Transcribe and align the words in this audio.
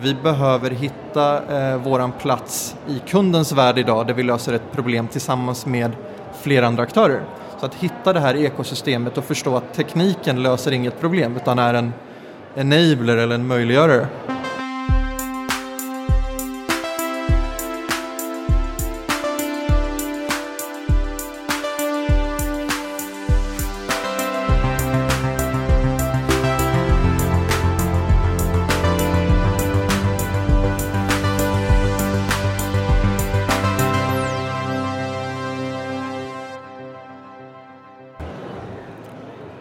Vi 0.00 0.14
behöver 0.14 0.70
hitta 0.70 1.42
eh, 1.58 1.76
våran 1.76 2.12
plats 2.12 2.76
i 2.88 2.98
kundens 2.98 3.52
värld 3.52 3.78
idag 3.78 4.06
där 4.06 4.14
vi 4.14 4.22
löser 4.22 4.52
ett 4.52 4.72
problem 4.72 5.08
tillsammans 5.08 5.66
med 5.66 5.92
flera 6.42 6.66
andra 6.66 6.82
aktörer. 6.82 7.22
Så 7.60 7.66
att 7.66 7.74
hitta 7.74 8.12
det 8.12 8.20
här 8.20 8.36
ekosystemet 8.36 9.18
och 9.18 9.24
förstå 9.24 9.56
att 9.56 9.74
tekniken 9.74 10.42
löser 10.42 10.72
inget 10.72 11.00
problem 11.00 11.36
utan 11.36 11.58
är 11.58 11.74
en 11.74 11.92
enabler 12.56 13.16
eller 13.16 13.34
en 13.34 13.46
möjliggörare. 13.46 14.06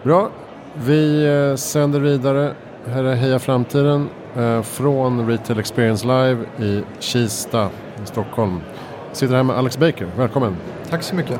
Bra, 0.04 0.30
vi 0.74 1.26
eh, 1.26 1.56
sänder 1.56 2.00
vidare. 2.00 2.54
Här 2.88 3.04
är 3.04 3.16
Heja 3.16 3.40
Framtiden 3.40 4.10
eh, 4.36 4.62
från 4.62 5.28
Retail 5.30 5.60
Experience 5.60 6.08
Live 6.08 6.46
i 6.60 6.84
Kista 7.00 7.70
i 8.04 8.06
Stockholm. 8.06 8.62
Jag 9.08 9.18
sitter 9.18 9.36
här 9.36 9.44
med 9.44 9.56
Alex 9.56 9.78
Baker, 9.78 10.08
välkommen. 10.18 10.56
Tack 10.90 11.04
så 11.04 11.16
mycket. 11.16 11.40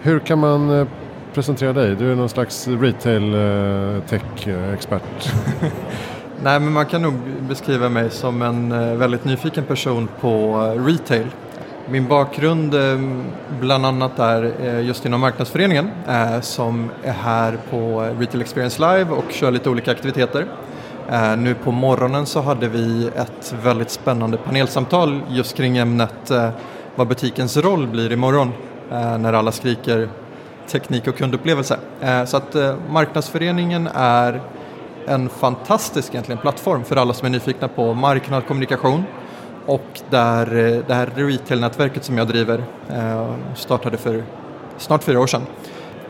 Hur 0.00 0.18
kan 0.18 0.38
man 0.38 0.70
eh, 0.70 0.86
presentera 1.34 1.72
dig? 1.72 1.96
Du 1.96 2.12
är 2.12 2.16
någon 2.16 2.28
slags 2.28 2.68
retail 2.68 3.32
tech-expert. 4.08 5.32
Nej, 6.42 6.60
men 6.60 6.72
man 6.72 6.86
kan 6.86 7.02
nog 7.02 7.14
beskriva 7.48 7.88
mig 7.88 8.10
som 8.10 8.42
en 8.42 8.98
väldigt 8.98 9.24
nyfiken 9.24 9.64
person 9.64 10.08
på 10.20 10.56
retail. 10.86 11.26
Min 11.88 12.08
bakgrund 12.08 12.74
eh, 12.74 12.98
bland 13.60 13.86
annat 13.86 14.18
är 14.18 14.52
eh, 14.60 14.80
just 14.80 15.06
inom 15.06 15.20
marknadsföreningen 15.20 15.90
eh, 16.08 16.40
som 16.40 16.90
är 17.02 17.12
här 17.12 17.58
på 17.70 18.00
Retail 18.18 18.40
Experience 18.40 18.80
Live 18.80 19.10
och 19.10 19.32
kör 19.32 19.50
lite 19.50 19.70
olika 19.70 19.90
aktiviteter. 19.90 20.46
Nu 21.38 21.54
på 21.54 21.70
morgonen 21.70 22.26
så 22.26 22.40
hade 22.40 22.68
vi 22.68 23.10
ett 23.16 23.54
väldigt 23.62 23.90
spännande 23.90 24.36
panelsamtal 24.36 25.20
just 25.28 25.56
kring 25.56 25.76
ämnet 25.76 26.30
vad 26.94 27.08
butikens 27.08 27.56
roll 27.56 27.86
blir 27.86 28.12
imorgon 28.12 28.52
när 28.90 29.32
alla 29.32 29.52
skriker 29.52 30.08
teknik 30.68 31.08
och 31.08 31.16
kundupplevelse. 31.16 31.78
Så 32.26 32.36
att 32.36 32.56
marknadsföreningen 32.90 33.88
är 33.94 34.40
en 35.06 35.28
fantastisk 35.28 36.14
egentligen 36.14 36.38
plattform 36.38 36.84
för 36.84 36.96
alla 36.96 37.14
som 37.14 37.26
är 37.26 37.30
nyfikna 37.30 37.68
på 37.68 37.94
marknad, 37.94 38.46
kommunikation 38.46 39.04
och 39.66 40.00
där 40.10 40.56
eh, 40.56 40.86
det 40.86 40.94
här 40.94 41.06
retail-nätverket 41.14 42.04
som 42.04 42.18
jag 42.18 42.28
driver 42.28 42.64
eh, 42.90 43.34
startade 43.54 43.96
för 43.96 44.24
snart 44.78 45.02
fyra 45.02 45.20
år 45.20 45.26
sedan 45.26 45.46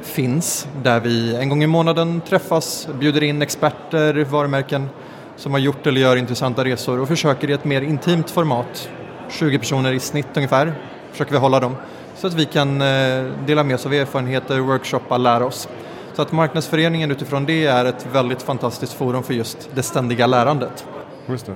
finns 0.02 0.68
där 0.82 1.00
vi 1.00 1.36
en 1.36 1.48
gång 1.48 1.62
i 1.62 1.66
månaden 1.66 2.20
träffas, 2.20 2.88
bjuder 3.00 3.22
in 3.22 3.42
experter, 3.42 4.24
varumärken 4.24 4.88
som 5.36 5.52
har 5.52 5.58
gjort 5.58 5.86
eller 5.86 6.00
gör 6.00 6.16
intressanta 6.16 6.64
resor 6.64 7.00
och 7.00 7.08
försöker 7.08 7.50
i 7.50 7.52
ett 7.52 7.64
mer 7.64 7.82
intimt 7.82 8.30
format, 8.30 8.88
20 9.30 9.58
personer 9.58 9.92
i 9.92 10.00
snitt 10.00 10.36
ungefär, 10.36 10.74
försöker 11.12 11.32
vi 11.32 11.38
hålla 11.38 11.60
dem 11.60 11.76
så 12.16 12.26
att 12.26 12.34
vi 12.34 12.44
kan 12.44 12.82
eh, 12.82 13.24
dela 13.46 13.64
med 13.64 13.74
oss 13.74 13.86
av 13.86 13.94
erfarenheter, 13.94 14.58
workshoppa, 14.58 15.18
lära 15.18 15.46
oss. 15.46 15.68
Så 16.14 16.22
att 16.22 16.32
marknadsföreningen 16.32 17.10
utifrån 17.10 17.44
det 17.44 17.66
är 17.66 17.84
ett 17.84 18.06
väldigt 18.12 18.42
fantastiskt 18.42 18.92
forum 18.92 19.22
för 19.22 19.34
just 19.34 19.68
det 19.74 19.82
ständiga 19.82 20.26
lärandet. 20.26 20.86
Just 21.26 21.46
det. 21.46 21.54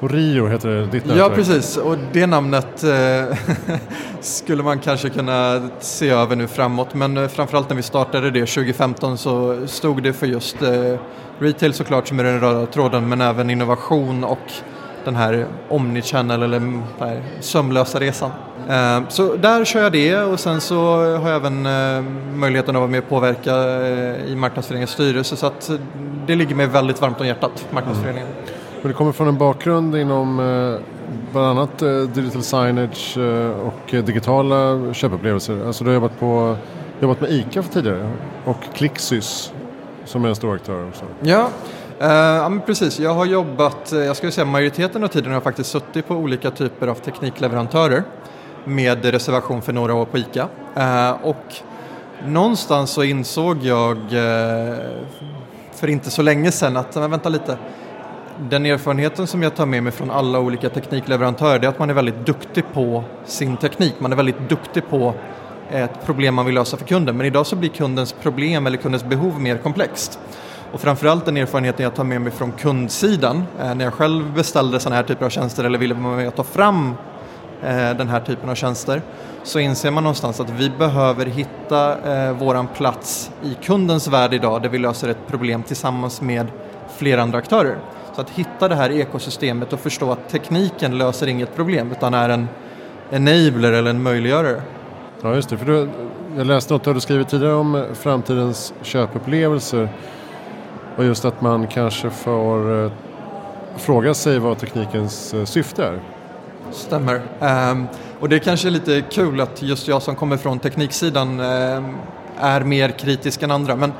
Och 0.00 0.10
Rio 0.10 0.48
heter 0.48 0.88
ditt 0.92 0.92
nätverk? 0.92 1.18
Ja, 1.18 1.30
precis. 1.34 1.76
Och 1.76 1.96
det 2.12 2.26
namnet 2.26 2.84
eh, 2.84 3.38
skulle 4.20 4.62
man 4.62 4.78
kanske 4.78 5.10
kunna 5.10 5.68
se 5.80 6.08
över 6.08 6.36
nu 6.36 6.46
framåt. 6.46 6.94
Men 6.94 7.16
eh, 7.16 7.28
framförallt 7.28 7.68
när 7.68 7.76
vi 7.76 7.82
startade 7.82 8.30
det 8.30 8.46
2015 8.46 9.18
så 9.18 9.56
stod 9.66 10.02
det 10.02 10.12
för 10.12 10.26
just 10.26 10.62
eh, 10.62 10.98
retail 11.38 11.72
såklart 11.72 12.08
som 12.08 12.20
är 12.20 12.24
den 12.24 12.40
röda 12.40 12.66
tråden 12.66 13.08
men 13.08 13.20
även 13.20 13.50
innovation 13.50 14.24
och 14.24 14.52
den 15.04 15.16
här 15.16 15.46
omnichannel 15.68 16.42
eller 16.42 16.60
den 16.60 16.82
här 16.98 17.22
sömlösa 17.40 18.00
resan. 18.00 18.30
Eh, 18.68 19.08
så 19.08 19.36
där 19.36 19.64
kör 19.64 19.82
jag 19.82 19.92
det 19.92 20.16
och 20.16 20.40
sen 20.40 20.60
så 20.60 20.76
har 21.16 21.28
jag 21.28 21.36
även 21.36 21.62
möjligheten 22.38 22.76
att 22.76 22.80
vara 22.80 22.90
med 22.90 23.02
och 23.02 23.08
påverka 23.08 23.54
i 24.26 24.36
marknadsföreningens 24.36 24.90
styrelse 24.90 25.36
så 25.36 25.46
att 25.46 25.70
det 26.26 26.34
ligger 26.34 26.54
mig 26.54 26.66
väldigt 26.66 27.00
varmt 27.00 27.20
om 27.20 27.26
hjärtat, 27.26 27.66
marknadsföreningen. 27.70 28.28
Mm. 28.28 28.45
Men 28.82 28.92
du 28.92 28.92
kommer 28.92 29.12
från 29.12 29.28
en 29.28 29.38
bakgrund 29.38 29.96
inom 29.96 30.40
eh, 30.40 30.80
bland 31.32 31.46
annat 31.46 31.82
eh, 31.82 32.00
digital 32.00 32.42
signage 32.42 33.18
eh, 33.18 33.50
och 33.50 34.04
digitala 34.04 34.94
köpupplevelser. 34.94 35.66
Alltså 35.66 35.84
du 35.84 35.90
har 35.90 35.94
jobbat, 35.94 36.20
på, 36.20 36.56
jobbat 37.00 37.20
med 37.20 37.30
ICA 37.30 37.62
för 37.62 37.72
tidigare 37.72 38.10
och 38.44 38.56
Clicksys 38.74 39.52
som 40.04 40.24
är 40.24 40.28
en 40.28 40.36
stor 40.36 40.54
aktör 40.54 40.88
också. 40.88 41.04
Ja, 41.20 41.48
Uh, 42.02 42.08
ja, 42.08 42.48
men 42.48 42.60
precis. 42.60 42.98
Jag 42.98 43.14
har 43.14 43.24
jobbat, 43.24 43.92
jag 43.92 44.16
skulle 44.16 44.32
säga 44.32 44.44
majoriteten 44.44 45.04
av 45.04 45.08
tiden 45.08 45.26
har 45.26 45.32
jag 45.34 45.42
faktiskt 45.42 45.70
suttit 45.70 46.08
på 46.08 46.14
olika 46.14 46.50
typer 46.50 46.86
av 46.86 46.94
teknikleverantörer 46.94 48.02
med 48.64 49.04
reservation 49.04 49.62
för 49.62 49.72
några 49.72 49.94
år 49.94 50.04
på 50.04 50.18
ICA. 50.18 50.48
Uh, 50.76 51.26
och 51.26 51.54
någonstans 52.26 52.90
så 52.90 53.02
insåg 53.02 53.58
jag 53.62 53.96
uh, 53.96 54.76
för 55.72 55.88
inte 55.88 56.10
så 56.10 56.22
länge 56.22 56.52
sedan 56.52 56.76
att, 56.76 56.94
men 56.94 57.10
vänta 57.10 57.28
lite, 57.28 57.58
den 58.38 58.66
erfarenheten 58.66 59.26
som 59.26 59.42
jag 59.42 59.54
tar 59.54 59.66
med 59.66 59.82
mig 59.82 59.92
från 59.92 60.10
alla 60.10 60.40
olika 60.40 60.68
teknikleverantörer 60.68 61.64
är 61.64 61.68
att 61.68 61.78
man 61.78 61.90
är 61.90 61.94
väldigt 61.94 62.26
duktig 62.26 62.64
på 62.72 63.04
sin 63.24 63.56
teknik. 63.56 63.94
Man 63.98 64.12
är 64.12 64.16
väldigt 64.16 64.48
duktig 64.48 64.88
på 64.88 65.14
eh, 65.70 65.82
ett 65.82 66.06
problem 66.06 66.34
man 66.34 66.46
vill 66.46 66.54
lösa 66.54 66.76
för 66.76 66.84
kunden. 66.84 67.16
Men 67.16 67.26
idag 67.26 67.46
så 67.46 67.56
blir 67.56 67.68
kundens 67.68 68.12
problem 68.12 68.66
eller 68.66 68.76
kundens 68.76 69.04
behov 69.04 69.40
mer 69.40 69.56
komplext. 69.56 70.18
Och 70.72 70.80
framförallt 70.80 71.24
den 71.24 71.36
erfarenheten 71.36 71.84
jag 71.84 71.94
tar 71.94 72.04
med 72.04 72.20
mig 72.20 72.32
från 72.32 72.52
kundsidan 72.52 73.44
eh, 73.60 73.74
när 73.74 73.84
jag 73.84 73.94
själv 73.94 74.34
beställde 74.34 74.80
sådana 74.80 74.96
här 74.96 75.02
typer 75.02 75.26
av 75.26 75.30
tjänster 75.30 75.64
eller 75.64 75.78
ville 75.78 75.94
vara 75.94 76.16
med 76.16 76.28
och 76.28 76.34
ta 76.34 76.44
fram 76.44 76.94
eh, 77.62 77.90
den 77.96 78.08
här 78.08 78.20
typen 78.20 78.50
av 78.50 78.54
tjänster 78.54 79.02
så 79.42 79.58
inser 79.58 79.90
man 79.90 80.02
någonstans 80.02 80.40
att 80.40 80.50
vi 80.50 80.70
behöver 80.70 81.26
hitta 81.26 81.98
eh, 82.14 82.32
våran 82.32 82.66
plats 82.66 83.30
i 83.42 83.54
kundens 83.62 84.08
värld 84.08 84.34
idag 84.34 84.62
där 84.62 84.68
vi 84.68 84.78
löser 84.78 85.08
ett 85.08 85.26
problem 85.26 85.62
tillsammans 85.62 86.20
med 86.20 86.46
flera 86.96 87.22
andra 87.22 87.38
aktörer. 87.38 87.76
Så 88.16 88.22
att 88.22 88.30
hitta 88.30 88.68
det 88.68 88.74
här 88.74 88.90
ekosystemet 88.90 89.72
och 89.72 89.80
förstå 89.80 90.12
att 90.12 90.28
tekniken 90.28 90.98
löser 90.98 91.26
inget 91.26 91.56
problem 91.56 91.92
utan 91.92 92.14
är 92.14 92.28
en 92.28 92.48
enabler 93.10 93.72
eller 93.72 93.90
en 93.90 94.02
möjliggörare. 94.02 94.62
Ja 95.22 95.34
just 95.34 95.48
det, 95.48 95.58
för 95.58 95.66
du, 95.66 95.88
jag 96.36 96.46
läste 96.46 96.72
något 96.72 96.84
du 96.84 97.00
skrivit 97.00 97.28
tidigare 97.28 97.54
om 97.54 97.84
framtidens 97.94 98.74
köpupplevelser 98.82 99.88
och 100.96 101.04
just 101.04 101.24
att 101.24 101.40
man 101.40 101.66
kanske 101.66 102.10
får 102.10 102.84
eh, 102.84 102.92
fråga 103.76 104.14
sig 104.14 104.38
vad 104.38 104.58
teknikens 104.58 105.34
eh, 105.34 105.44
syfte 105.44 105.84
är. 105.84 106.00
Stämmer. 106.72 107.20
Um, 107.40 107.86
och 108.20 108.28
det 108.28 108.36
är 108.36 108.40
kanske 108.40 108.70
lite 108.70 109.02
kul 109.10 109.40
att 109.40 109.62
just 109.62 109.88
jag 109.88 110.02
som 110.02 110.16
kommer 110.16 110.36
från 110.36 110.58
tekniksidan 110.58 111.40
um, 111.40 111.96
är 112.38 112.60
mer 112.60 112.88
kritisk 112.88 113.42
än 113.42 113.50
andra. 113.50 113.76
Men 113.76 113.92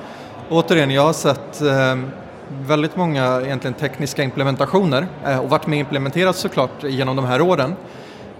återigen, 0.50 0.90
jag 0.90 1.02
har 1.02 1.12
sett 1.12 1.62
um, 1.62 2.10
väldigt 2.48 2.96
många 2.96 3.40
egentligen 3.44 3.74
tekniska 3.74 4.22
implementationer 4.22 5.06
eh, 5.24 5.38
och 5.38 5.50
varit 5.50 5.66
med 5.66 5.78
implementerat 5.78 6.36
såklart 6.36 6.84
genom 6.84 7.16
de 7.16 7.24
här 7.24 7.40
åren 7.40 7.74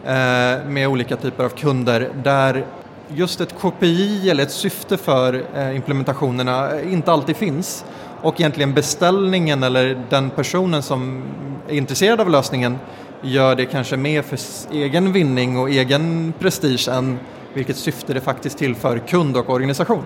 eh, 0.05 0.69
med 0.69 0.89
olika 0.89 1.17
typer 1.17 1.45
av 1.45 1.49
kunder 1.49 2.11
där 2.23 2.65
just 3.09 3.41
ett 3.41 3.55
KPI 3.61 4.31
eller 4.31 4.43
ett 4.43 4.51
syfte 4.51 4.97
för 4.97 5.45
eh, 5.55 5.77
implementationerna 5.77 6.83
inte 6.83 7.13
alltid 7.13 7.37
finns 7.37 7.85
och 8.23 8.41
egentligen 8.41 8.75
beställningen 8.75 9.63
eller 9.63 10.03
den 10.11 10.31
personen 10.31 10.83
som 10.83 11.23
är 11.69 11.75
intresserad 11.75 12.21
av 12.21 12.31
lösningen 12.31 12.79
gör 13.23 13.55
det 13.55 13.67
kanske 13.67 13.97
mer 13.97 14.23
för 14.23 14.39
egen 14.73 15.13
vinning 15.13 15.59
och 15.59 15.71
egen 15.71 16.33
prestige 16.39 16.89
än 16.89 17.19
vilket 17.55 17.77
syfte 17.77 18.15
det 18.15 18.21
faktiskt 18.21 18.59
tillför 18.59 18.99
kund 18.99 19.37
och 19.37 19.51
organisation. 19.51 20.05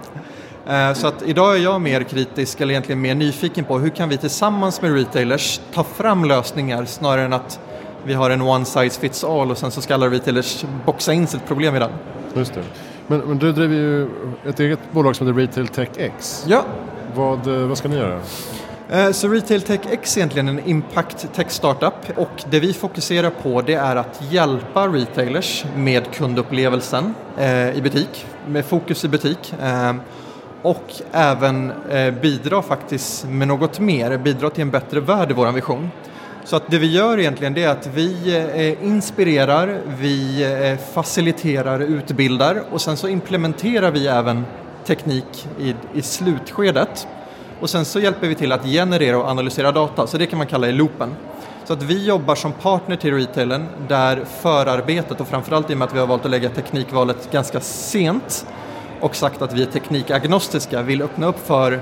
Eh, 0.66 0.92
så 0.92 1.06
att 1.06 1.22
idag 1.22 1.56
är 1.56 1.60
jag 1.60 1.80
mer 1.80 2.02
kritisk, 2.02 2.60
eller 2.60 2.70
egentligen 2.70 3.00
mer 3.00 3.14
nyfiken 3.14 3.64
på 3.64 3.78
hur 3.78 3.88
kan 3.88 4.08
vi 4.08 4.16
tillsammans 4.16 4.82
med 4.82 4.94
retailers 4.94 5.60
ta 5.74 5.84
fram 5.84 6.24
lösningar 6.24 6.84
snarare 6.84 7.24
än 7.24 7.32
att 7.32 7.60
vi 8.04 8.14
har 8.14 8.30
en 8.30 8.42
one 8.42 8.64
size 8.64 9.00
fits 9.00 9.24
all 9.24 9.50
och 9.50 9.58
sen 9.58 9.70
så 9.70 9.80
ska 9.80 9.94
alla 9.94 10.06
retailers 10.06 10.64
boxa 10.86 11.12
in 11.12 11.26
sitt 11.26 11.46
problem 11.46 11.76
i 11.76 11.78
den. 11.78 11.90
Just 12.34 12.54
det. 12.54 12.62
Men, 13.06 13.20
men 13.20 13.38
du 13.38 13.52
driver 13.52 13.74
ju 13.74 14.08
ett 14.46 14.60
eget 14.60 14.78
bolag 14.92 15.16
som 15.16 15.26
heter 15.26 15.40
Retail 15.40 15.68
Tech 15.68 15.88
X. 15.96 16.44
Ja. 16.48 16.64
Vad, 17.14 17.46
eh, 17.46 17.66
vad 17.66 17.78
ska 17.78 17.88
ni 17.88 17.96
göra? 17.96 18.20
Eh, 18.90 19.10
så 19.10 19.28
Retail 19.28 19.62
Tech 19.62 19.80
X 19.90 20.16
är 20.16 20.20
egentligen 20.20 20.48
en 20.48 20.60
impact 20.64 21.28
tech 21.34 21.50
startup 21.50 21.94
och 22.16 22.44
det 22.50 22.60
vi 22.60 22.72
fokuserar 22.72 23.30
på 23.30 23.62
det 23.62 23.74
är 23.74 23.96
att 23.96 24.22
hjälpa 24.30 24.88
retailers 24.88 25.64
med 25.76 26.12
kundupplevelsen 26.12 27.14
i 27.74 27.80
butik, 27.82 28.26
med 28.46 28.64
fokus 28.64 29.04
i 29.04 29.08
butik 29.08 29.54
och 30.62 30.92
även 31.12 31.72
eh, 31.90 32.14
bidra 32.14 32.62
faktiskt 32.62 33.24
med 33.28 33.48
något 33.48 33.80
mer, 33.80 34.18
bidra 34.18 34.50
till 34.50 34.62
en 34.62 34.70
bättre 34.70 35.00
värld 35.00 35.30
i 35.30 35.34
vår 35.34 35.52
vision. 35.52 35.90
Så 36.44 36.56
att 36.56 36.70
det 36.70 36.78
vi 36.78 36.92
gör 36.92 37.18
egentligen 37.18 37.54
det 37.54 37.62
är 37.62 37.68
att 37.68 37.86
vi 37.86 38.36
eh, 38.54 38.86
inspirerar, 38.86 39.80
vi 39.98 40.42
eh, 40.42 40.92
faciliterar, 40.94 41.80
utbildar 41.80 42.62
och 42.70 42.80
sen 42.80 42.96
så 42.96 43.08
implementerar 43.08 43.90
vi 43.90 44.06
även 44.06 44.44
teknik 44.86 45.48
i, 45.58 45.74
i 45.94 46.02
slutskedet. 46.02 47.06
Och 47.60 47.70
sen 47.70 47.84
så 47.84 48.00
hjälper 48.00 48.28
vi 48.28 48.34
till 48.34 48.52
att 48.52 48.64
generera 48.64 49.18
och 49.18 49.28
analysera 49.28 49.72
data, 49.72 50.06
så 50.06 50.18
det 50.18 50.26
kan 50.26 50.38
man 50.38 50.46
kalla 50.46 50.68
i 50.68 50.72
loopen. 50.72 51.14
Så 51.64 51.72
att 51.72 51.82
vi 51.82 52.06
jobbar 52.06 52.34
som 52.34 52.52
partner 52.52 52.96
till 52.96 53.14
retailen 53.14 53.66
där 53.88 54.24
förarbetet 54.40 55.20
och 55.20 55.28
framförallt 55.28 55.70
i 55.70 55.74
och 55.74 55.78
med 55.78 55.88
att 55.88 55.94
vi 55.94 55.98
har 55.98 56.06
valt 56.06 56.24
att 56.24 56.30
lägga 56.30 56.48
teknikvalet 56.48 57.32
ganska 57.32 57.60
sent 57.60 58.46
och 59.00 59.16
sagt 59.16 59.42
att 59.42 59.52
vi 59.52 59.62
är 59.62 59.66
teknikagnostiska 59.66 60.82
vill 60.82 61.02
öppna 61.02 61.26
upp 61.26 61.46
för 61.46 61.80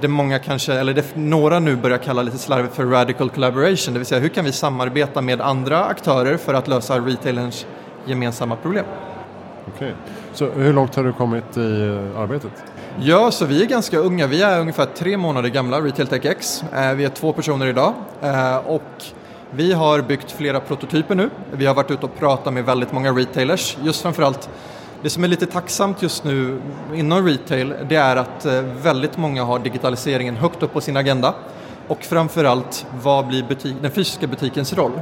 det 0.00 0.08
många 0.08 0.38
kanske, 0.38 0.72
eller 0.74 0.94
det 0.94 1.16
några 1.16 1.58
nu 1.58 1.76
börjar 1.76 1.98
kalla 1.98 2.22
lite 2.22 2.38
slarvigt 2.38 2.74
för 2.74 2.84
radical 2.84 3.30
collaboration, 3.30 3.94
det 3.94 3.98
vill 3.98 4.06
säga 4.06 4.20
hur 4.20 4.28
kan 4.28 4.44
vi 4.44 4.52
samarbeta 4.52 5.20
med 5.22 5.40
andra 5.40 5.84
aktörer 5.84 6.36
för 6.36 6.54
att 6.54 6.68
lösa 6.68 6.98
retailerns 6.98 7.66
gemensamma 8.04 8.56
problem. 8.56 8.84
Okej, 9.74 9.94
så 10.32 10.50
hur 10.50 10.72
långt 10.72 10.94
har 10.94 11.04
du 11.04 11.12
kommit 11.12 11.56
i 11.56 11.60
eh, 11.60 12.20
arbetet? 12.20 12.52
Ja, 13.00 13.30
så 13.30 13.44
vi 13.44 13.62
är 13.62 13.66
ganska 13.66 13.98
unga. 13.98 14.26
Vi 14.26 14.42
är 14.42 14.60
ungefär 14.60 14.86
tre 14.86 15.16
månader 15.16 15.48
gamla, 15.48 15.80
Retail 15.80 16.08
Tech 16.08 16.24
X. 16.24 16.64
Eh, 16.74 16.94
vi 16.94 17.04
är 17.04 17.08
två 17.08 17.32
personer 17.32 17.66
idag 17.66 17.94
eh, 18.22 18.56
och 18.56 19.04
vi 19.50 19.72
har 19.72 20.02
byggt 20.02 20.30
flera 20.30 20.60
prototyper 20.60 21.14
nu. 21.14 21.30
Vi 21.52 21.66
har 21.66 21.74
varit 21.74 21.90
ute 21.90 22.06
och 22.06 22.18
pratat 22.18 22.54
med 22.54 22.64
väldigt 22.64 22.92
många 22.92 23.12
retailers, 23.12 23.76
just 23.82 24.02
framförallt 24.02 24.50
det 25.02 25.10
som 25.10 25.24
är 25.24 25.28
lite 25.28 25.46
tacksamt 25.46 26.02
just 26.02 26.24
nu 26.24 26.60
inom 26.94 27.26
retail 27.26 27.74
det 27.88 27.96
är 27.96 28.16
att 28.16 28.46
eh, 28.46 28.62
väldigt 28.82 29.16
många 29.16 29.44
har 29.44 29.58
digitaliseringen 29.58 30.36
högt 30.36 30.62
upp 30.62 30.72
på 30.72 30.80
sin 30.80 30.96
agenda 30.96 31.34
och 31.88 32.02
framförallt 32.02 32.86
vad 33.02 33.26
blir 33.26 33.42
butik, 33.42 33.76
den 33.82 33.90
fysiska 33.90 34.26
butikens 34.26 34.72
roll? 34.72 35.00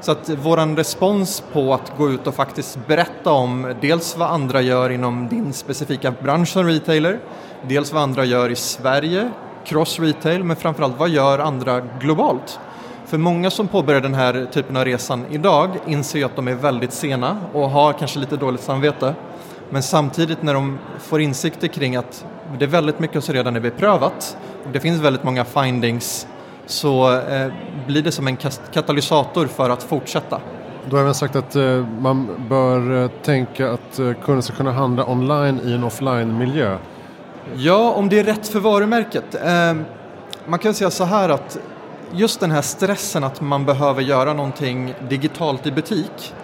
Så 0.00 0.12
att 0.12 0.30
vår 0.42 0.76
respons 0.76 1.42
på 1.52 1.74
att 1.74 1.92
gå 1.98 2.10
ut 2.10 2.26
och 2.26 2.34
faktiskt 2.34 2.86
berätta 2.86 3.30
om 3.30 3.74
dels 3.80 4.16
vad 4.16 4.30
andra 4.30 4.60
gör 4.60 4.90
inom 4.90 5.28
din 5.28 5.52
specifika 5.52 6.10
bransch 6.10 6.48
som 6.48 6.66
retailer, 6.66 7.18
dels 7.68 7.92
vad 7.92 8.02
andra 8.02 8.24
gör 8.24 8.50
i 8.50 8.56
Sverige, 8.56 9.30
cross 9.64 9.98
retail, 9.98 10.44
men 10.44 10.56
framförallt 10.56 10.98
vad 10.98 11.08
gör 11.08 11.38
andra 11.38 11.80
globalt? 11.80 12.58
För 13.06 13.18
många 13.18 13.50
som 13.50 13.68
påbörjar 13.68 14.00
den 14.00 14.14
här 14.14 14.46
typen 14.52 14.76
av 14.76 14.84
resan 14.84 15.24
idag 15.30 15.70
inser 15.86 16.18
ju 16.18 16.24
att 16.24 16.36
de 16.36 16.48
är 16.48 16.54
väldigt 16.54 16.92
sena 16.92 17.38
och 17.52 17.70
har 17.70 17.92
kanske 17.92 18.18
lite 18.18 18.36
dåligt 18.36 18.60
samvete. 18.60 19.14
Men 19.70 19.82
samtidigt 19.82 20.42
när 20.42 20.54
de 20.54 20.78
får 20.98 21.20
insikter 21.20 21.68
kring 21.68 21.96
att 21.96 22.26
det 22.58 22.64
är 22.64 22.68
väldigt 22.68 22.98
mycket 22.98 23.24
som 23.24 23.34
redan 23.34 23.56
är 23.56 23.60
beprövat 23.60 24.36
och 24.64 24.70
det 24.72 24.80
finns 24.80 25.00
väldigt 25.00 25.24
många 25.24 25.44
findings 25.44 26.26
så 26.66 27.18
eh, 27.18 27.52
blir 27.86 28.02
det 28.02 28.12
som 28.12 28.26
en 28.26 28.36
katalysator 28.72 29.46
för 29.46 29.70
att 29.70 29.82
fortsätta. 29.82 30.40
Du 30.90 30.96
har 30.96 31.02
även 31.02 31.14
sagt 31.14 31.36
att 31.36 31.56
eh, 31.56 31.86
man 32.00 32.28
bör 32.48 33.02
eh, 33.02 33.10
tänka 33.22 33.70
att 33.70 34.00
kunden 34.24 34.42
ska 34.42 34.54
kunna 34.54 34.72
handla 34.72 35.10
online 35.10 35.60
i 35.64 35.72
en 35.72 35.84
offline-miljö. 35.84 36.78
Ja, 37.54 37.92
om 37.92 38.08
det 38.08 38.18
är 38.18 38.24
rätt 38.24 38.48
för 38.48 38.60
varumärket. 38.60 39.36
Man 40.46 40.58
kan 40.58 40.74
säga 40.74 40.90
så 40.90 41.04
här 41.04 41.28
att 41.28 41.58
just 42.16 42.40
den 42.40 42.50
här 42.50 42.62
stressen 42.62 43.24
att 43.24 43.40
man 43.40 43.64
behöver 43.64 44.02
göra 44.02 44.32
någonting 44.32 44.94
digitalt 45.08 45.66
i 45.66 45.72
butik, 45.72 46.34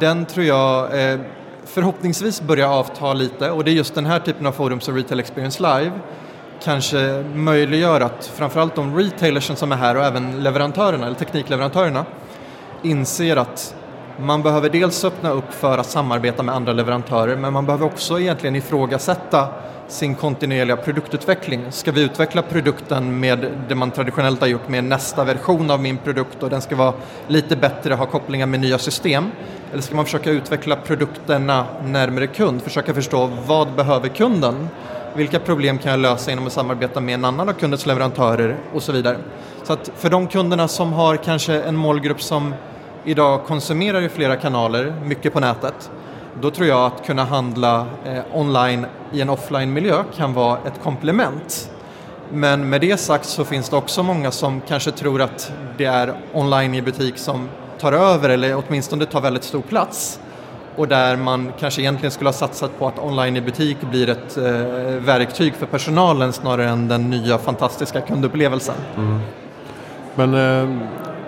den 0.00 0.26
tror 0.26 0.46
jag 0.46 1.02
eh, 1.12 1.20
förhoppningsvis 1.64 2.42
börjar 2.42 2.68
avta 2.68 3.12
lite. 3.12 3.50
Och 3.50 3.64
det 3.64 3.70
är 3.70 3.74
just 3.74 3.94
den 3.94 4.06
här 4.06 4.20
typen 4.20 4.46
av 4.46 4.52
forum 4.52 4.80
som 4.80 4.96
Retail 4.96 5.20
Experience 5.20 5.62
Live 5.62 5.92
kanske 6.62 7.24
möjliggör 7.34 8.00
att 8.00 8.26
framförallt 8.26 8.74
de 8.74 8.98
retailers 8.98 9.58
som 9.58 9.72
är 9.72 9.76
här 9.76 9.96
och 9.96 10.04
även 10.04 10.42
leverantörerna 10.42 11.06
eller 11.06 11.16
teknikleverantörerna 11.16 12.04
inser 12.82 13.36
att 13.36 13.74
man 14.18 14.42
behöver 14.42 14.70
dels 14.70 15.04
öppna 15.04 15.30
upp 15.30 15.52
för 15.52 15.78
att 15.78 15.86
samarbeta 15.86 16.42
med 16.42 16.54
andra 16.54 16.72
leverantörer 16.72 17.36
men 17.36 17.52
man 17.52 17.66
behöver 17.66 17.86
också 17.86 18.20
egentligen 18.20 18.56
ifrågasätta 18.56 19.48
sin 19.88 20.14
kontinuerliga 20.14 20.76
produktutveckling. 20.76 21.64
Ska 21.70 21.92
vi 21.92 22.02
utveckla 22.02 22.42
produkten 22.42 23.20
med 23.20 23.46
det 23.68 23.74
man 23.74 23.90
traditionellt 23.90 24.40
har 24.40 24.46
gjort 24.46 24.68
med 24.68 24.84
nästa 24.84 25.24
version 25.24 25.70
av 25.70 25.80
min 25.80 25.96
produkt 25.96 26.42
och 26.42 26.50
den 26.50 26.60
ska 26.60 26.76
vara 26.76 26.94
lite 27.28 27.56
bättre, 27.56 27.94
ha 27.94 28.06
kopplingar 28.06 28.46
med 28.46 28.60
nya 28.60 28.78
system? 28.78 29.30
Eller 29.72 29.82
ska 29.82 29.96
man 29.96 30.04
försöka 30.04 30.30
utveckla 30.30 30.76
produkterna 30.76 31.66
närmare 31.84 32.26
kund, 32.26 32.62
försöka 32.62 32.94
förstå 32.94 33.30
vad 33.46 33.72
behöver 33.72 34.08
kunden? 34.08 34.68
Vilka 35.16 35.38
problem 35.38 35.78
kan 35.78 35.90
jag 35.90 36.00
lösa 36.00 36.30
genom 36.30 36.46
att 36.46 36.52
samarbeta 36.52 37.00
med 37.00 37.14
en 37.14 37.24
annan 37.24 37.48
av 37.48 37.52
kundens 37.52 37.86
leverantörer 37.86 38.56
och 38.72 38.82
så 38.82 38.92
vidare. 38.92 39.16
Så 39.62 39.72
att 39.72 39.90
för 39.96 40.10
de 40.10 40.26
kunderna 40.26 40.68
som 40.68 40.92
har 40.92 41.16
kanske 41.16 41.62
en 41.62 41.76
målgrupp 41.76 42.22
som 42.22 42.54
idag 43.04 43.44
konsumerar 43.44 44.02
i 44.02 44.08
flera 44.08 44.36
kanaler, 44.36 44.94
mycket 45.04 45.32
på 45.32 45.40
nätet, 45.40 45.90
då 46.40 46.50
tror 46.50 46.68
jag 46.68 46.86
att 46.86 47.06
kunna 47.06 47.24
handla 47.24 47.86
eh, 48.04 48.22
online 48.32 48.86
i 49.12 49.20
en 49.20 49.30
offline-miljö 49.30 50.04
kan 50.16 50.34
vara 50.34 50.58
ett 50.66 50.82
komplement. 50.82 51.70
Men 52.32 52.68
med 52.68 52.80
det 52.80 52.96
sagt 52.96 53.24
så 53.24 53.44
finns 53.44 53.68
det 53.68 53.76
också 53.76 54.02
många 54.02 54.30
som 54.30 54.60
kanske 54.60 54.90
tror 54.90 55.22
att 55.22 55.52
det 55.76 55.84
är 55.84 56.14
online 56.32 56.74
i 56.74 56.82
butik 56.82 57.18
som 57.18 57.48
tar 57.78 57.92
över 57.92 58.28
eller 58.28 58.62
åtminstone 58.66 59.06
tar 59.06 59.20
väldigt 59.20 59.44
stor 59.44 59.62
plats 59.62 60.20
och 60.76 60.88
där 60.88 61.16
man 61.16 61.52
kanske 61.58 61.82
egentligen 61.82 62.10
skulle 62.10 62.28
ha 62.28 62.34
satsat 62.34 62.78
på 62.78 62.86
att 62.86 62.98
online 62.98 63.36
i 63.36 63.40
butik 63.40 63.76
blir 63.90 64.08
ett 64.08 64.36
eh, 64.36 64.44
verktyg 65.04 65.54
för 65.54 65.66
personalen 65.66 66.32
snarare 66.32 66.68
än 66.68 66.88
den 66.88 67.10
nya 67.10 67.38
fantastiska 67.38 68.00
kundupplevelsen. 68.00 68.74
Mm. 68.96 69.20
Men 70.14 70.34
eh, 70.34 70.68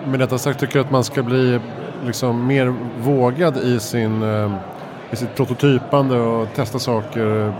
med 0.07 0.19
detta 0.19 0.37
sagt 0.37 0.59
tycker 0.59 0.79
jag 0.79 0.85
att 0.85 0.91
man 0.91 1.03
ska 1.03 1.23
bli 1.23 1.59
liksom 2.05 2.47
mer 2.47 2.73
vågad 2.99 3.57
i 3.57 3.79
sin 3.79 4.23
eh, 4.23 4.51
i 5.11 5.15
sitt 5.15 5.35
prototypande 5.35 6.19
och 6.19 6.47
testa 6.55 6.79
saker 6.79 7.53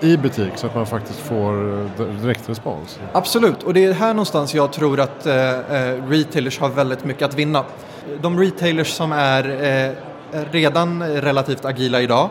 i 0.00 0.16
butik 0.16 0.52
så 0.56 0.66
att 0.66 0.74
man 0.74 0.86
faktiskt 0.86 1.18
får 1.18 1.80
eh, 2.00 2.06
direkt 2.22 2.48
respons. 2.48 2.98
Absolut, 3.12 3.62
och 3.62 3.74
det 3.74 3.84
är 3.84 3.92
här 3.92 4.14
någonstans 4.14 4.54
jag 4.54 4.72
tror 4.72 5.00
att 5.00 5.26
eh, 5.26 5.58
eh 5.58 6.08
retailers 6.08 6.60
har 6.60 6.68
väldigt 6.68 7.04
mycket 7.04 7.22
att 7.22 7.34
vinna. 7.34 7.64
De 8.20 8.38
retailers 8.38 8.88
som 8.88 9.12
är 9.12 9.48
eh, 9.48 9.92
redan 10.50 11.02
relativt 11.02 11.64
agila 11.64 12.00
idag 12.00 12.28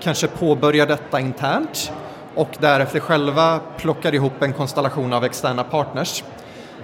kanske 0.00 0.26
påbörjar 0.26 0.86
detta 0.86 1.20
internt 1.20 1.92
och 2.34 2.48
därefter 2.58 3.00
själva 3.00 3.60
plockar 3.76 4.14
ihop 4.14 4.42
en 4.42 4.52
konstellation 4.52 5.12
av 5.12 5.24
externa 5.24 5.64
partners. 5.64 6.24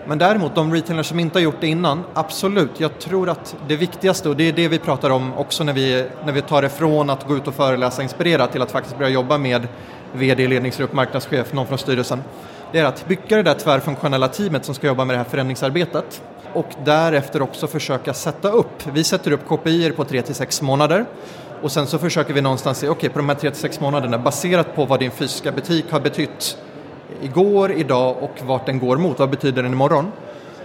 Men 0.09 0.19
däremot 0.19 0.55
de 0.55 0.75
retailers 0.75 1.07
som 1.07 1.21
inte 1.21 1.39
har 1.39 1.43
gjort 1.43 1.61
det 1.61 1.67
innan, 1.67 2.05
absolut, 2.15 2.81
jag 2.81 2.99
tror 2.99 3.29
att 3.29 3.57
det 3.69 3.77
viktigaste 3.77 4.29
och 4.29 4.37
det 4.37 4.49
är 4.49 4.53
det 4.53 4.69
vi 4.69 4.79
pratar 4.79 5.11
om 5.11 5.35
också 5.35 5.65
när 5.65 5.73
vi, 5.73 6.07
när 6.25 6.33
vi 6.33 6.43
tar 6.43 6.63
det 6.63 6.69
från 6.69 7.11
att 7.11 7.29
gå 7.29 7.37
ut 7.37 7.49
och 7.49 7.55
föreläsa 7.55 7.97
och 7.97 8.03
inspirera 8.03 8.47
till 8.47 8.63
att 8.63 8.71
faktiskt 8.71 8.99
börja 8.99 9.11
jobba 9.11 9.39
med 9.39 9.69
VD, 10.13 10.49
ledningsgrupp, 10.49 10.93
marknadschef, 10.93 11.53
någon 11.53 11.67
från 11.67 11.79
styrelsen. 11.79 12.23
Det 12.73 12.79
är 12.79 12.85
att 12.85 13.09
bygga 13.09 13.37
det 13.37 13.43
där 13.43 13.55
tvärfunktionella 13.55 14.29
teamet 14.29 14.65
som 14.65 14.75
ska 14.75 14.87
jobba 14.87 15.05
med 15.05 15.15
det 15.15 15.19
här 15.19 15.25
förändringsarbetet 15.25 16.23
och 16.53 16.69
därefter 16.85 17.43
också 17.43 17.67
försöka 17.67 18.15
sätta 18.15 18.51
upp, 18.51 18.87
vi 18.93 19.05
sätter 19.05 19.31
upp 19.31 19.49
KPI 19.49 19.91
på 19.91 20.05
3 20.05 20.23
till 20.23 20.35
6 20.35 20.63
månader 20.63 21.05
och 21.63 21.73
sen 21.73 21.87
så 21.87 21.99
försöker 21.99 22.35
vi 22.35 22.41
någonstans 22.41 22.79
se, 22.79 22.89
okej 22.89 22.97
okay, 22.97 23.11
på 23.11 23.19
de 23.19 23.29
här 23.29 23.37
3 23.37 23.51
till 23.51 23.61
6 23.61 23.81
månaderna 23.81 24.19
baserat 24.19 24.75
på 24.75 24.85
vad 24.85 25.01
din 25.01 25.11
fysiska 25.11 25.53
butik 25.53 25.85
har 25.91 26.01
betytt 26.01 26.59
igår, 27.23 27.73
idag 27.73 28.17
och 28.21 28.47
vart 28.47 28.67
den 28.67 28.79
går 28.79 28.97
mot, 28.97 29.19
vad 29.19 29.31
betyder 29.31 29.63
den 29.63 29.73
imorgon? 29.73 30.13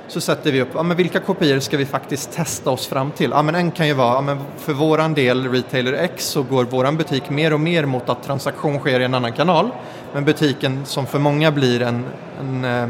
Så 0.08 0.22
sätter 0.22 0.52
vi 0.52 0.62
upp, 0.62 0.70
ja, 0.74 0.84
men 0.84 0.98
vilka 0.98 1.20
kopior 1.20 1.60
ska 1.60 1.78
vi 1.78 1.86
faktiskt 1.86 2.32
testa 2.32 2.70
oss 2.70 2.88
fram 2.88 3.12
till? 3.12 3.32
Ja, 3.32 3.42
men 3.42 3.56
en 3.56 3.72
kan 3.72 3.88
ju 3.88 3.94
vara, 3.94 4.14
ja, 4.14 4.22
men 4.22 4.38
för 4.58 4.74
våran 4.74 5.14
del, 5.14 5.52
Retailer 5.52 5.94
X, 5.94 6.26
så 6.26 6.44
går 6.44 6.64
våran 6.64 6.98
butik 6.98 7.30
mer 7.30 7.54
och 7.54 7.60
mer 7.60 7.86
mot 7.86 8.10
att 8.10 8.24
transaktion 8.24 8.80
sker 8.80 9.00
i 9.00 9.04
en 9.04 9.14
annan 9.14 9.34
kanal. 9.34 9.70
Men 10.14 10.26
butiken 10.26 10.86
som 10.86 11.06
för 11.06 11.20
många 11.20 11.52
blir 11.52 11.82
en, 11.82 12.06
en 12.40 12.66
eh, 12.66 12.90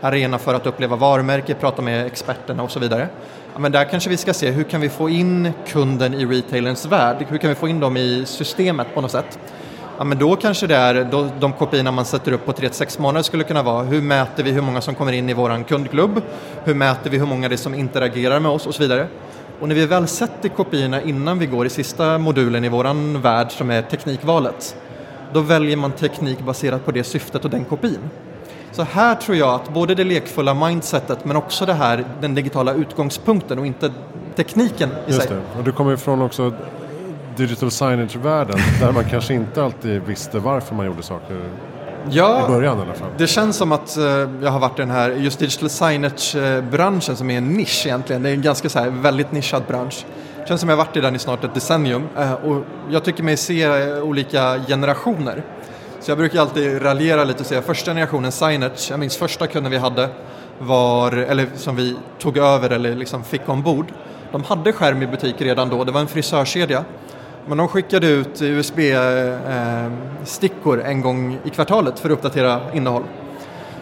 arena 0.00 0.38
för 0.38 0.54
att 0.54 0.66
uppleva 0.66 0.96
varumärke, 0.96 1.54
prata 1.54 1.82
med 1.82 2.06
experterna 2.06 2.62
och 2.62 2.70
så 2.70 2.78
vidare. 2.78 3.08
Ja, 3.52 3.58
men 3.58 3.72
där 3.72 3.84
kanske 3.84 4.10
vi 4.10 4.16
ska 4.16 4.34
se 4.34 4.50
hur 4.50 4.64
kan 4.64 4.80
vi 4.80 4.88
få 4.88 5.08
in 5.08 5.52
kunden 5.66 6.14
i 6.14 6.24
retailerns 6.24 6.86
värld? 6.86 7.26
Hur 7.28 7.38
kan 7.38 7.50
vi 7.50 7.54
få 7.54 7.68
in 7.68 7.80
dem 7.80 7.96
i 7.96 8.22
systemet 8.26 8.86
på 8.94 9.00
något 9.00 9.10
sätt? 9.10 9.38
Ja, 9.98 10.04
men 10.04 10.18
då 10.18 10.36
kanske 10.36 10.66
det 10.66 10.76
är 10.76 11.04
då, 11.10 11.28
de 11.40 11.52
kopiorna 11.52 11.90
man 11.90 12.04
sätter 12.04 12.32
upp 12.32 12.46
på 12.46 12.52
3-6 12.52 13.00
månader 13.00 13.22
skulle 13.22 13.44
kunna 13.44 13.62
vara 13.62 13.82
hur 13.82 14.02
mäter 14.02 14.42
vi 14.42 14.50
hur 14.50 14.62
många 14.62 14.80
som 14.80 14.94
kommer 14.94 15.12
in 15.12 15.28
i 15.28 15.34
våran 15.34 15.64
kundklubb? 15.64 16.22
Hur 16.64 16.74
mäter 16.74 17.10
vi 17.10 17.18
hur 17.18 17.26
många 17.26 17.48
det 17.48 17.54
är 17.54 17.56
som 17.56 17.74
interagerar 17.74 18.40
med 18.40 18.50
oss 18.50 18.66
och 18.66 18.74
så 18.74 18.82
vidare. 18.82 19.06
Och 19.60 19.68
när 19.68 19.74
vi 19.74 19.86
väl 19.86 20.06
sätter 20.06 20.48
kopiorna 20.48 21.02
innan 21.02 21.38
vi 21.38 21.46
går 21.46 21.66
i 21.66 21.70
sista 21.70 22.18
modulen 22.18 22.64
i 22.64 22.68
våran 22.68 23.20
värld 23.22 23.52
som 23.52 23.70
är 23.70 23.82
teknikvalet, 23.82 24.76
då 25.32 25.40
väljer 25.40 25.76
man 25.76 25.92
teknik 25.92 26.40
baserat 26.40 26.84
på 26.84 26.92
det 26.92 27.04
syftet 27.04 27.44
och 27.44 27.50
den 27.50 27.64
kopin. 27.64 27.98
Så 28.72 28.82
här 28.82 29.14
tror 29.14 29.36
jag 29.36 29.54
att 29.54 29.68
både 29.68 29.94
det 29.94 30.04
lekfulla 30.04 30.54
mindsetet 30.54 31.24
men 31.24 31.36
också 31.36 31.66
det 31.66 31.74
här, 31.74 32.04
den 32.20 32.34
digitala 32.34 32.72
utgångspunkten 32.72 33.58
och 33.58 33.66
inte 33.66 33.92
tekniken 34.34 34.88
i 34.88 35.10
Just 35.10 35.22
sig. 35.22 35.30
Det. 35.30 35.58
Och 35.58 35.64
du 35.64 35.72
kommer 35.72 35.92
ifrån 35.92 36.22
också 36.22 36.52
digital 37.36 37.70
signage-världen 37.70 38.58
där 38.80 38.92
man 38.92 39.04
kanske 39.04 39.34
inte 39.34 39.64
alltid 39.64 40.02
visste 40.02 40.38
varför 40.38 40.74
man 40.74 40.86
gjorde 40.86 41.02
saker 41.02 41.50
Ja, 42.10 42.44
I 42.44 42.48
början 42.48 42.78
i 42.78 42.82
alla 42.82 42.94
fall. 42.94 43.08
Det 43.18 43.26
känns 43.26 43.56
som 43.56 43.72
att 43.72 43.96
eh, 43.96 44.04
jag 44.42 44.50
har 44.50 44.58
varit 44.58 44.78
i 44.78 44.82
den 44.82 44.90
här 44.90 45.10
just 45.10 45.38
digital 45.38 45.70
signage-branschen 45.70 47.16
som 47.16 47.30
är 47.30 47.38
en 47.38 47.48
nisch 47.48 47.86
egentligen. 47.86 48.22
Det 48.22 48.28
är 48.28 48.34
en 48.34 48.42
ganska 48.42 48.68
så 48.68 48.78
här, 48.78 48.90
väldigt 48.90 49.32
nischad 49.32 49.62
bransch. 49.68 50.04
Det 50.40 50.48
känns 50.48 50.60
som 50.60 50.70
jag 50.70 50.76
har 50.76 50.84
varit 50.84 50.96
i 50.96 51.00
den 51.00 51.14
i 51.14 51.18
snart 51.18 51.44
ett 51.44 51.54
decennium 51.54 52.08
eh, 52.16 52.32
och 52.32 52.64
jag 52.90 53.04
tycker 53.04 53.22
mig 53.22 53.36
se 53.36 53.62
eh, 53.62 54.02
olika 54.02 54.60
generationer. 54.68 55.42
Så 56.00 56.10
jag 56.10 56.18
brukar 56.18 56.40
alltid 56.40 56.82
raljera 56.82 57.24
lite 57.24 57.40
och 57.40 57.46
säga 57.46 57.62
första 57.62 57.90
generationen 57.90 58.32
signage, 58.32 58.90
jag 58.90 59.00
minns 59.00 59.16
första 59.16 59.46
kunden 59.46 59.72
vi 59.72 59.78
hade 59.78 60.08
var, 60.58 61.12
eller 61.12 61.46
som 61.56 61.76
vi 61.76 61.96
tog 62.18 62.38
över 62.38 62.70
eller 62.70 62.94
liksom 62.94 63.24
fick 63.24 63.48
ombord. 63.48 63.86
De 64.32 64.44
hade 64.44 64.72
skärm 64.72 65.02
i 65.02 65.06
butik 65.06 65.40
redan 65.40 65.68
då, 65.68 65.84
det 65.84 65.92
var 65.92 66.00
en 66.00 66.06
frisörkedja. 66.06 66.84
Men 67.48 67.58
de 67.58 67.68
skickade 67.68 68.06
ut 68.06 68.42
USB-stickor 68.42 70.80
en 70.82 71.00
gång 71.00 71.38
i 71.44 71.50
kvartalet 71.50 71.98
för 71.98 72.08
att 72.08 72.12
uppdatera 72.12 72.60
innehåll. 72.74 73.02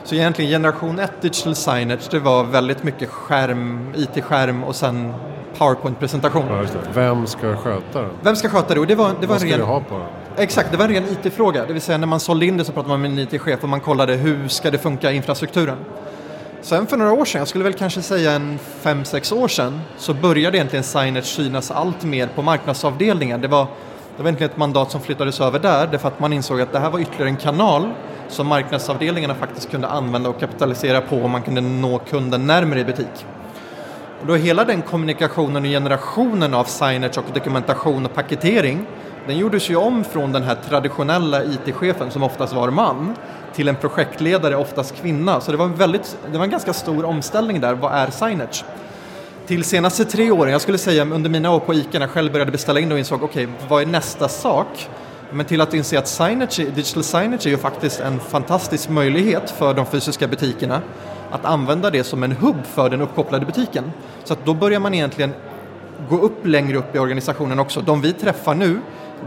Så 0.04 0.14
egentligen 0.14 0.50
generation 0.50 0.98
1 0.98 1.12
digital 1.20 1.54
signage, 1.54 2.08
det 2.10 2.18
var 2.18 2.44
väldigt 2.44 2.82
mycket 2.82 3.08
skärm, 3.08 3.92
IT-skärm 3.96 4.64
och 4.64 4.76
sen 4.76 5.14
PowerPoint-presentation. 5.58 6.44
Ja, 6.48 6.64
Vem 6.94 7.26
ska 7.26 7.56
sköta 7.56 8.02
den? 8.02 8.10
Vem 8.22 8.36
ska 8.36 8.48
sköta 8.48 8.74
det? 8.74 8.80
Och 8.80 8.86
det 8.86 8.94
var, 8.94 9.08
det 9.20 9.26
var 9.26 9.28
Vad 9.34 9.40
ska 9.40 9.46
en 9.48 9.52
ren... 9.52 9.60
du 9.60 9.66
ha 9.66 9.80
på 9.80 9.94
den? 9.98 10.06
Exakt, 10.36 10.70
det 10.70 10.76
var 10.76 10.84
en 10.84 10.90
ren 10.94 11.04
IT-fråga. 11.24 11.64
Det 11.66 11.72
vill 11.72 11.82
säga 11.82 11.98
när 11.98 12.06
man 12.06 12.20
sålde 12.20 12.46
in 12.46 12.56
det 12.56 12.64
så 12.64 12.72
pratade 12.72 12.88
man 12.98 13.02
med 13.02 13.10
en 13.10 13.18
IT-chef 13.18 13.62
och 13.62 13.68
man 13.68 13.80
kollade 13.80 14.14
hur 14.14 14.48
ska 14.48 14.70
det 14.70 14.78
funka 14.78 15.12
i 15.12 15.16
infrastrukturen. 15.16 15.76
Sen 16.64 16.86
för 16.86 16.96
några 16.96 17.12
år 17.12 17.24
sedan, 17.24 17.38
jag 17.38 17.48
skulle 17.48 17.64
väl 17.64 17.72
kanske 17.72 18.02
säga 18.02 18.32
en 18.32 18.58
5-6 18.82 19.34
år 19.34 19.48
sedan, 19.48 19.80
så 19.96 20.14
började 20.14 20.56
egentligen 20.56 20.82
signage 20.84 21.24
synas 21.24 21.70
allt 21.70 22.04
mer 22.04 22.26
på 22.26 22.42
marknadsavdelningen. 22.42 23.40
Det 23.40 23.48
var, 23.48 23.66
det 24.16 24.22
var 24.22 24.24
egentligen 24.24 24.50
ett 24.50 24.56
mandat 24.56 24.90
som 24.90 25.00
flyttades 25.00 25.40
över 25.40 25.58
där, 25.58 25.86
därför 25.86 26.08
att 26.08 26.20
man 26.20 26.32
insåg 26.32 26.60
att 26.60 26.72
det 26.72 26.78
här 26.78 26.90
var 26.90 26.98
ytterligare 26.98 27.28
en 27.28 27.36
kanal 27.36 27.90
som 28.28 28.46
marknadsavdelningarna 28.46 29.34
faktiskt 29.34 29.70
kunde 29.70 29.88
använda 29.88 30.28
och 30.28 30.40
kapitalisera 30.40 31.00
på 31.00 31.16
och 31.16 31.30
man 31.30 31.42
kunde 31.42 31.60
nå 31.60 31.98
kunden 31.98 32.46
närmare 32.46 32.80
i 32.80 32.84
butik. 32.84 33.26
Och 34.20 34.26
då 34.26 34.34
hela 34.34 34.64
den 34.64 34.82
kommunikationen 34.82 35.56
och 35.56 35.70
generationen 35.70 36.54
av 36.54 36.64
signage 36.64 37.18
och 37.18 37.34
dokumentation 37.34 38.06
och 38.06 38.14
paketering 38.14 38.86
den 39.26 39.38
gjordes 39.38 39.70
ju 39.70 39.76
om 39.76 40.04
från 40.04 40.32
den 40.32 40.42
här 40.42 40.56
traditionella 40.68 41.44
IT-chefen 41.44 42.10
som 42.10 42.22
oftast 42.22 42.52
var 42.52 42.70
man 42.70 43.14
till 43.54 43.68
en 43.68 43.76
projektledare, 43.76 44.56
oftast 44.56 44.96
kvinna. 44.96 45.40
Så 45.40 45.50
det 45.50 45.56
var 45.56 45.64
en, 45.64 45.74
väldigt, 45.74 46.16
det 46.32 46.38
var 46.38 46.44
en 46.44 46.50
ganska 46.50 46.72
stor 46.72 47.04
omställning 47.04 47.60
där. 47.60 47.74
Vad 47.74 47.92
är 47.92 48.10
signage? 48.10 48.64
Till 49.46 49.64
senaste 49.64 50.04
tre 50.04 50.30
åren, 50.30 50.52
jag 50.52 50.60
skulle 50.60 50.78
säga 50.78 51.02
under 51.04 51.30
mina 51.30 51.50
år 51.50 51.60
på 51.60 51.74
ICA 51.74 51.88
när 51.92 52.00
jag 52.00 52.10
själv 52.10 52.32
började 52.32 52.52
beställa 52.52 52.80
in 52.80 52.92
och 52.92 52.98
insåg 52.98 53.22
okej, 53.22 53.44
okay, 53.44 53.68
vad 53.68 53.82
är 53.82 53.86
nästa 53.86 54.28
sak? 54.28 54.88
Men 55.32 55.46
till 55.46 55.60
att 55.60 55.74
inse 55.74 55.98
att 55.98 56.08
signage, 56.08 56.56
digital 56.56 57.02
signage 57.04 57.46
är 57.46 57.50
ju 57.50 57.56
faktiskt 57.56 58.00
en 58.00 58.20
fantastisk 58.20 58.88
möjlighet 58.88 59.50
för 59.50 59.74
de 59.74 59.86
fysiska 59.86 60.28
butikerna 60.28 60.80
att 61.30 61.44
använda 61.44 61.90
det 61.90 62.04
som 62.04 62.22
en 62.22 62.32
hubb 62.32 62.66
för 62.74 62.90
den 62.90 63.00
uppkopplade 63.00 63.46
butiken. 63.46 63.92
Så 64.24 64.32
att 64.32 64.44
då 64.44 64.54
börjar 64.54 64.80
man 64.80 64.94
egentligen 64.94 65.32
gå 66.08 66.18
upp 66.18 66.46
längre 66.46 66.78
upp 66.78 66.96
i 66.96 66.98
organisationen 66.98 67.58
också. 67.58 67.80
De 67.80 68.00
vi 68.00 68.12
träffar 68.12 68.54
nu, 68.54 68.80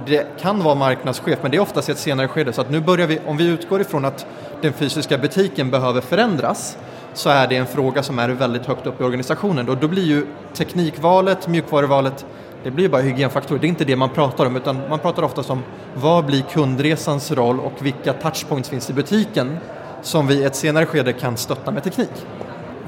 det 0.06 0.28
kan 0.40 0.64
vara 0.64 0.76
marknadschef, 0.76 1.40
men 1.42 1.52
det 1.52 1.58
är 1.58 1.62
oftast 1.62 1.90
i 1.90 1.92
ett 1.92 1.98
senare 1.98 2.28
skede. 2.28 2.54
Så 2.54 2.62
att 2.62 2.72
nu 2.72 2.82
börjar 2.82 3.08
vi, 3.08 3.20
om 3.26 3.38
vi 3.38 3.48
utgår 3.48 3.82
ifrån 3.82 4.06
att 4.06 4.26
den 4.62 4.74
fysiska 4.74 5.18
butiken 5.18 5.72
behöver 5.72 6.02
förändras, 6.02 6.78
så 7.14 7.30
är 7.30 7.48
det 7.48 7.56
en 7.56 7.66
fråga 7.66 8.04
som 8.04 8.20
är 8.20 8.30
väldigt 8.30 8.66
högt 8.66 8.88
upp 8.88 9.02
i 9.02 9.04
organisationen. 9.04 9.66
Då, 9.66 9.76
då 9.76 9.88
blir 9.88 10.04
ju 10.04 10.26
teknikvalet, 10.54 11.48
mjukvaruvalet, 11.48 12.26
det 12.64 12.72
blir 12.72 12.90
bara 12.90 13.02
hygienfaktorer. 13.02 13.60
Det 13.62 13.68
är 13.68 13.70
inte 13.70 13.86
det 13.86 13.96
man 13.96 14.10
pratar 14.10 14.46
om, 14.46 14.56
utan 14.56 14.82
man 14.90 15.00
pratar 15.00 15.24
oftast 15.24 15.50
om 15.50 15.64
vad 15.96 16.26
blir 16.26 16.42
kundresans 16.42 17.32
roll 17.32 17.60
och 17.60 17.74
vilka 17.80 18.14
touchpoints 18.14 18.70
finns 18.70 18.90
i 18.90 18.94
butiken 18.94 19.58
som 20.02 20.28
vi 20.28 20.36
i 20.36 20.44
ett 20.44 20.56
senare 20.56 20.86
skede 20.86 21.14
kan 21.14 21.38
stötta 21.38 21.72
med 21.72 21.84
teknik. 21.84 22.26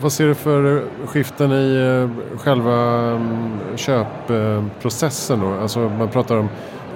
Vad 0.01 0.11
ser 0.11 0.27
du 0.27 0.35
för 0.35 0.83
skiften 1.05 1.51
i 1.51 1.75
eh, 1.75 2.39
själva 2.39 2.73
mm, 2.73 3.59
köpprocessen 3.75 5.39
då? 5.39 5.53
Alltså 5.61 5.79
man 5.79 6.07
pratar 6.07 6.37
om 6.37 6.49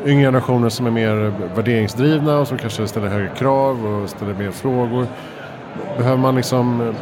yngre 0.06 0.24
generationer 0.24 0.70
som 0.70 0.86
är 0.86 0.92
mer 0.92 1.34
värderingsdrivna 1.56 2.40
och 2.40 2.48
som 2.48 2.58
kanske 2.58 2.88
ställer 2.88 3.08
högre 3.08 3.30
krav 3.36 3.86
och 3.86 4.10
ställer 4.10 4.34
mer 4.34 4.52
frågor. 4.52 5.08
Behöver 5.98 6.18
man 6.18 6.36
liksom 6.36 6.82
eh, 6.82 6.94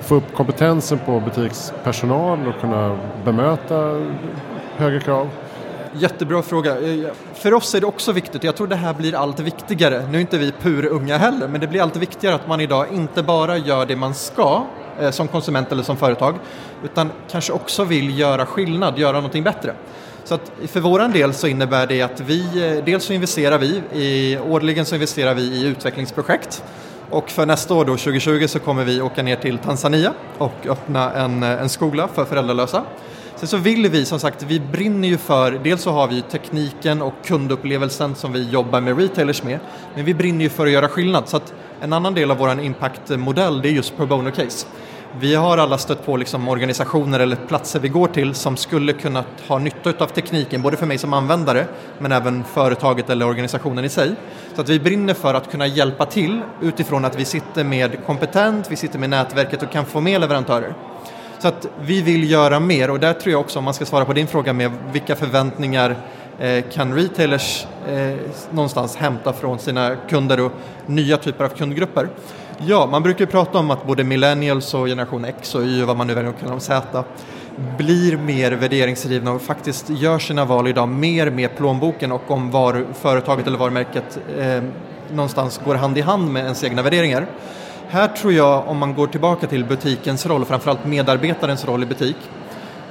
få 0.00 0.14
upp 0.14 0.34
kompetensen 0.34 0.98
på 0.98 1.20
butikspersonal 1.20 2.38
och 2.48 2.60
kunna 2.60 2.98
bemöta 3.24 4.06
högre 4.76 5.00
krav? 5.00 5.28
Jättebra 5.92 6.42
fråga. 6.42 6.80
Eh, 6.80 7.10
för 7.34 7.54
oss 7.54 7.74
är 7.74 7.80
det 7.80 7.86
också 7.86 8.12
viktigt, 8.12 8.44
jag 8.44 8.56
tror 8.56 8.66
det 8.66 8.76
här 8.76 8.94
blir 8.94 9.14
allt 9.14 9.40
viktigare. 9.40 10.06
Nu 10.10 10.16
är 10.16 10.20
inte 10.20 10.38
vi 10.38 10.52
purunga 10.52 11.18
heller, 11.18 11.48
men 11.48 11.60
det 11.60 11.66
blir 11.66 11.82
allt 11.82 11.96
viktigare 11.96 12.34
att 12.34 12.48
man 12.48 12.60
idag 12.60 12.86
inte 12.92 13.22
bara 13.22 13.56
gör 13.56 13.86
det 13.86 13.96
man 13.96 14.14
ska 14.14 14.62
eh, 15.00 15.10
som 15.10 15.28
konsument 15.28 15.72
eller 15.72 15.82
som 15.82 15.96
företag, 15.96 16.34
utan 16.84 17.10
kanske 17.30 17.52
också 17.52 17.84
vill 17.84 18.18
göra 18.18 18.46
skillnad, 18.46 18.98
göra 18.98 19.12
någonting 19.12 19.44
bättre. 19.44 19.74
Så 20.24 20.34
att 20.34 20.52
för 20.66 20.80
vår 20.80 21.08
del 21.08 21.34
så 21.34 21.46
innebär 21.46 21.86
det 21.86 22.02
att 22.02 22.20
vi, 22.20 22.40
eh, 22.40 22.84
dels 22.84 23.04
så 23.04 23.12
investerar 23.12 23.58
vi, 23.58 23.82
i, 23.92 24.38
årligen 24.38 24.86
så 24.86 24.94
investerar 24.94 25.34
vi 25.34 25.42
i 25.42 25.66
utvecklingsprojekt 25.66 26.64
och 27.10 27.30
för 27.30 27.46
nästa 27.46 27.74
år 27.74 27.84
då, 27.84 27.96
2020, 27.96 28.46
så 28.46 28.58
kommer 28.58 28.84
vi 28.84 29.00
åka 29.00 29.22
ner 29.22 29.36
till 29.36 29.58
Tanzania 29.58 30.12
och 30.38 30.66
öppna 30.66 31.12
en, 31.12 31.42
eh, 31.42 31.62
en 31.62 31.68
skola 31.68 32.08
för 32.08 32.24
föräldralösa. 32.24 32.84
Sen 33.36 33.48
så 33.48 33.56
vill 33.56 33.88
vi, 33.90 34.04
som 34.04 34.20
sagt, 34.20 34.42
vi 34.42 34.60
brinner 34.60 35.08
ju 35.08 35.18
för, 35.18 35.60
dels 35.64 35.82
så 35.82 35.90
har 35.90 36.08
vi 36.08 36.22
tekniken 36.22 37.02
och 37.02 37.14
kundupplevelsen 37.24 38.14
som 38.14 38.32
vi 38.32 38.50
jobbar 38.50 38.80
med 38.80 38.98
retailers 38.98 39.42
med, 39.42 39.58
men 39.94 40.04
vi 40.04 40.14
brinner 40.14 40.42
ju 40.42 40.48
för 40.48 40.66
att 40.66 40.72
göra 40.72 40.88
skillnad. 40.88 41.28
Så 41.28 41.36
att 41.36 41.54
en 41.80 41.92
annan 41.92 42.14
del 42.14 42.30
av 42.30 42.36
vår 42.36 42.60
impactmodell 42.60 43.62
det 43.62 43.68
är 43.68 43.72
just 43.72 43.96
pro 43.96 44.06
bono 44.06 44.30
case. 44.30 44.66
Vi 45.18 45.34
har 45.34 45.58
alla 45.58 45.78
stött 45.78 46.06
på 46.06 46.16
liksom 46.16 46.48
organisationer 46.48 47.20
eller 47.20 47.36
platser 47.36 47.80
vi 47.80 47.88
går 47.88 48.08
till 48.08 48.34
som 48.34 48.56
skulle 48.56 48.92
kunna 48.92 49.24
ha 49.48 49.58
nytta 49.58 49.92
av 49.98 50.06
tekniken, 50.06 50.62
både 50.62 50.76
för 50.76 50.86
mig 50.86 50.98
som 50.98 51.12
användare 51.12 51.66
men 51.98 52.12
även 52.12 52.44
företaget 52.44 53.10
eller 53.10 53.26
organisationen 53.26 53.84
i 53.84 53.88
sig. 53.88 54.14
Så 54.54 54.60
att 54.60 54.68
vi 54.68 54.80
brinner 54.80 55.14
för 55.14 55.34
att 55.34 55.50
kunna 55.50 55.66
hjälpa 55.66 56.06
till 56.06 56.40
utifrån 56.62 57.04
att 57.04 57.16
vi 57.16 57.24
sitter 57.24 57.64
med 57.64 58.04
kompetent, 58.06 58.70
vi 58.70 58.76
sitter 58.76 58.98
med 58.98 59.10
nätverket 59.10 59.62
och 59.62 59.70
kan 59.70 59.84
få 59.84 60.00
med 60.00 60.20
leverantörer. 60.20 60.74
Så 61.38 61.48
att 61.48 61.66
vi 61.80 62.02
vill 62.02 62.30
göra 62.30 62.60
mer 62.60 62.90
och 62.90 63.00
där 63.00 63.12
tror 63.12 63.32
jag 63.32 63.40
också, 63.40 63.58
om 63.58 63.64
man 63.64 63.74
ska 63.74 63.86
svara 63.86 64.04
på 64.04 64.12
din 64.12 64.26
fråga 64.26 64.52
med 64.52 64.72
vilka 64.92 65.16
förväntningar 65.16 65.96
eh, 66.38 66.64
kan 66.72 66.94
retailers 66.94 67.66
eh, 67.88 68.14
någonstans 68.50 68.96
hämta 68.96 69.32
från 69.32 69.58
sina 69.58 69.96
kunder 70.08 70.40
och 70.40 70.52
nya 70.86 71.16
typer 71.16 71.44
av 71.44 71.48
kundgrupper. 71.48 72.08
Ja, 72.66 72.86
man 72.86 73.02
brukar 73.02 73.26
prata 73.26 73.58
om 73.58 73.70
att 73.70 73.86
både 73.86 74.04
millennials 74.04 74.74
och 74.74 74.86
generation 74.86 75.24
X 75.24 75.54
och 75.54 75.62
Y, 75.62 75.84
vad 75.84 75.96
man 75.96 76.06
nu 76.06 76.14
väljer 76.14 76.30
att 76.30 76.38
kalla 76.38 76.50
dem, 76.50 76.60
Z, 76.60 77.04
blir 77.78 78.16
mer 78.16 78.52
värderingsdrivna 78.52 79.32
och 79.32 79.42
faktiskt 79.42 79.90
gör 79.90 80.18
sina 80.18 80.44
val 80.44 80.68
idag 80.68 80.88
mer 80.88 81.30
med 81.30 81.56
plånboken 81.56 82.12
och 82.12 82.30
om 82.30 82.50
var 82.50 82.86
företaget 82.94 83.46
eller 83.46 83.58
varumärket 83.58 84.18
eh, 84.38 84.62
någonstans 85.12 85.60
går 85.64 85.74
hand 85.74 85.98
i 85.98 86.00
hand 86.00 86.32
med 86.32 86.42
ens 86.42 86.64
egna 86.64 86.82
värderingar. 86.82 87.26
Här 87.88 88.08
tror 88.08 88.32
jag, 88.32 88.68
om 88.68 88.78
man 88.78 88.94
går 88.94 89.06
tillbaka 89.06 89.46
till 89.46 89.64
butikens 89.64 90.26
roll, 90.26 90.44
framförallt 90.44 90.86
medarbetarens 90.86 91.64
roll 91.64 91.82
i 91.82 91.86
butik, 91.86 92.16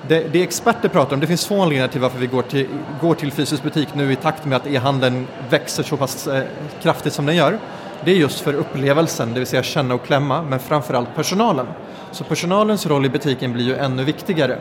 det, 0.07 0.33
det 0.33 0.43
experter 0.43 0.89
pratar 0.89 1.13
om, 1.13 1.19
det 1.19 1.27
finns 1.27 1.45
två 1.45 1.61
anledningar 1.61 1.87
till 1.87 2.01
varför 2.01 2.19
vi 2.19 2.27
går 2.27 2.41
till, 2.41 2.67
går 3.01 3.15
till 3.15 3.31
fysisk 3.31 3.63
butik 3.63 3.87
nu 3.93 4.11
i 4.11 4.15
takt 4.15 4.45
med 4.45 4.55
att 4.55 4.67
e-handeln 4.67 5.27
växer 5.49 5.83
så 5.83 5.97
pass 5.97 6.27
eh, 6.27 6.43
kraftigt 6.81 7.13
som 7.13 7.25
den 7.25 7.35
gör. 7.35 7.59
Det 8.05 8.11
är 8.11 8.15
just 8.15 8.39
för 8.39 8.53
upplevelsen, 8.53 9.33
det 9.33 9.39
vill 9.39 9.47
säga 9.47 9.63
känna 9.63 9.93
och 9.93 10.05
klämma, 10.05 10.41
men 10.41 10.59
framförallt 10.59 11.15
personalen. 11.15 11.67
Så 12.11 12.23
personalens 12.23 12.85
roll 12.85 13.05
i 13.05 13.09
butiken 13.09 13.53
blir 13.53 13.65
ju 13.65 13.75
ännu 13.75 14.03
viktigare. 14.03 14.57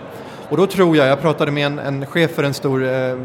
Och 0.49 0.57
då 0.57 0.67
tror 0.67 0.97
jag, 0.97 1.07
jag 1.07 1.21
pratade 1.21 1.51
med 1.51 1.67
en, 1.67 1.79
en 1.79 2.07
chef 2.07 2.31
för 2.31 2.43
en 2.43 2.55
stor 2.55 2.85
eh, 2.85 3.11
eh, 3.11 3.17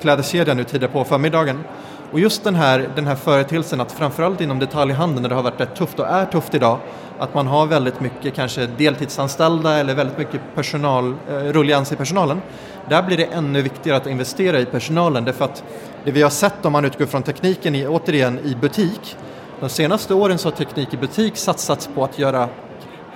klädeskedja 0.00 0.54
nu 0.54 0.64
tidigare 0.64 0.92
på 0.92 1.04
förmiddagen, 1.04 1.64
och 2.12 2.20
just 2.20 2.44
den 2.44 2.54
här, 2.54 2.88
den 2.94 3.06
här 3.06 3.14
företeelsen 3.14 3.80
att 3.80 3.92
framförallt 3.92 4.40
inom 4.40 4.58
detaljhandeln 4.58 5.22
där 5.22 5.28
det 5.28 5.34
har 5.34 5.42
varit 5.42 5.60
rätt 5.60 5.74
tufft 5.74 5.98
och 5.98 6.06
är 6.06 6.26
tufft 6.26 6.54
idag, 6.54 6.78
att 7.18 7.34
man 7.34 7.46
har 7.46 7.66
väldigt 7.66 8.00
mycket 8.00 8.34
kanske 8.34 8.66
deltidsanställda 8.66 9.78
eller 9.78 9.94
väldigt 9.94 10.18
mycket 10.18 10.40
personal, 10.54 11.14
eh, 11.30 11.34
rullians 11.34 11.92
i 11.92 11.96
personalen. 11.96 12.42
Där 12.88 13.02
blir 13.02 13.16
det 13.16 13.24
ännu 13.24 13.62
viktigare 13.62 13.96
att 13.96 14.06
investera 14.06 14.58
i 14.58 14.64
personalen 14.64 15.24
därför 15.24 15.44
att 15.44 15.64
det 16.04 16.10
vi 16.10 16.22
har 16.22 16.30
sett 16.30 16.64
om 16.64 16.72
man 16.72 16.84
utgår 16.84 17.06
från 17.06 17.22
tekniken 17.22 17.74
i, 17.74 17.86
återigen 17.86 18.38
i 18.44 18.54
butik, 18.54 19.16
de 19.62 19.68
senaste 19.68 20.14
åren 20.14 20.38
så 20.38 20.48
har 20.48 20.56
teknik 20.56 20.94
i 20.94 20.96
butik 20.96 21.36
satsats 21.36 21.88
på 21.94 22.04
att 22.04 22.18
göra 22.18 22.48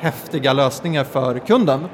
häftiga 0.01 0.53
lösningar 0.53 1.05
för 1.05 1.39
kunden 1.39 1.89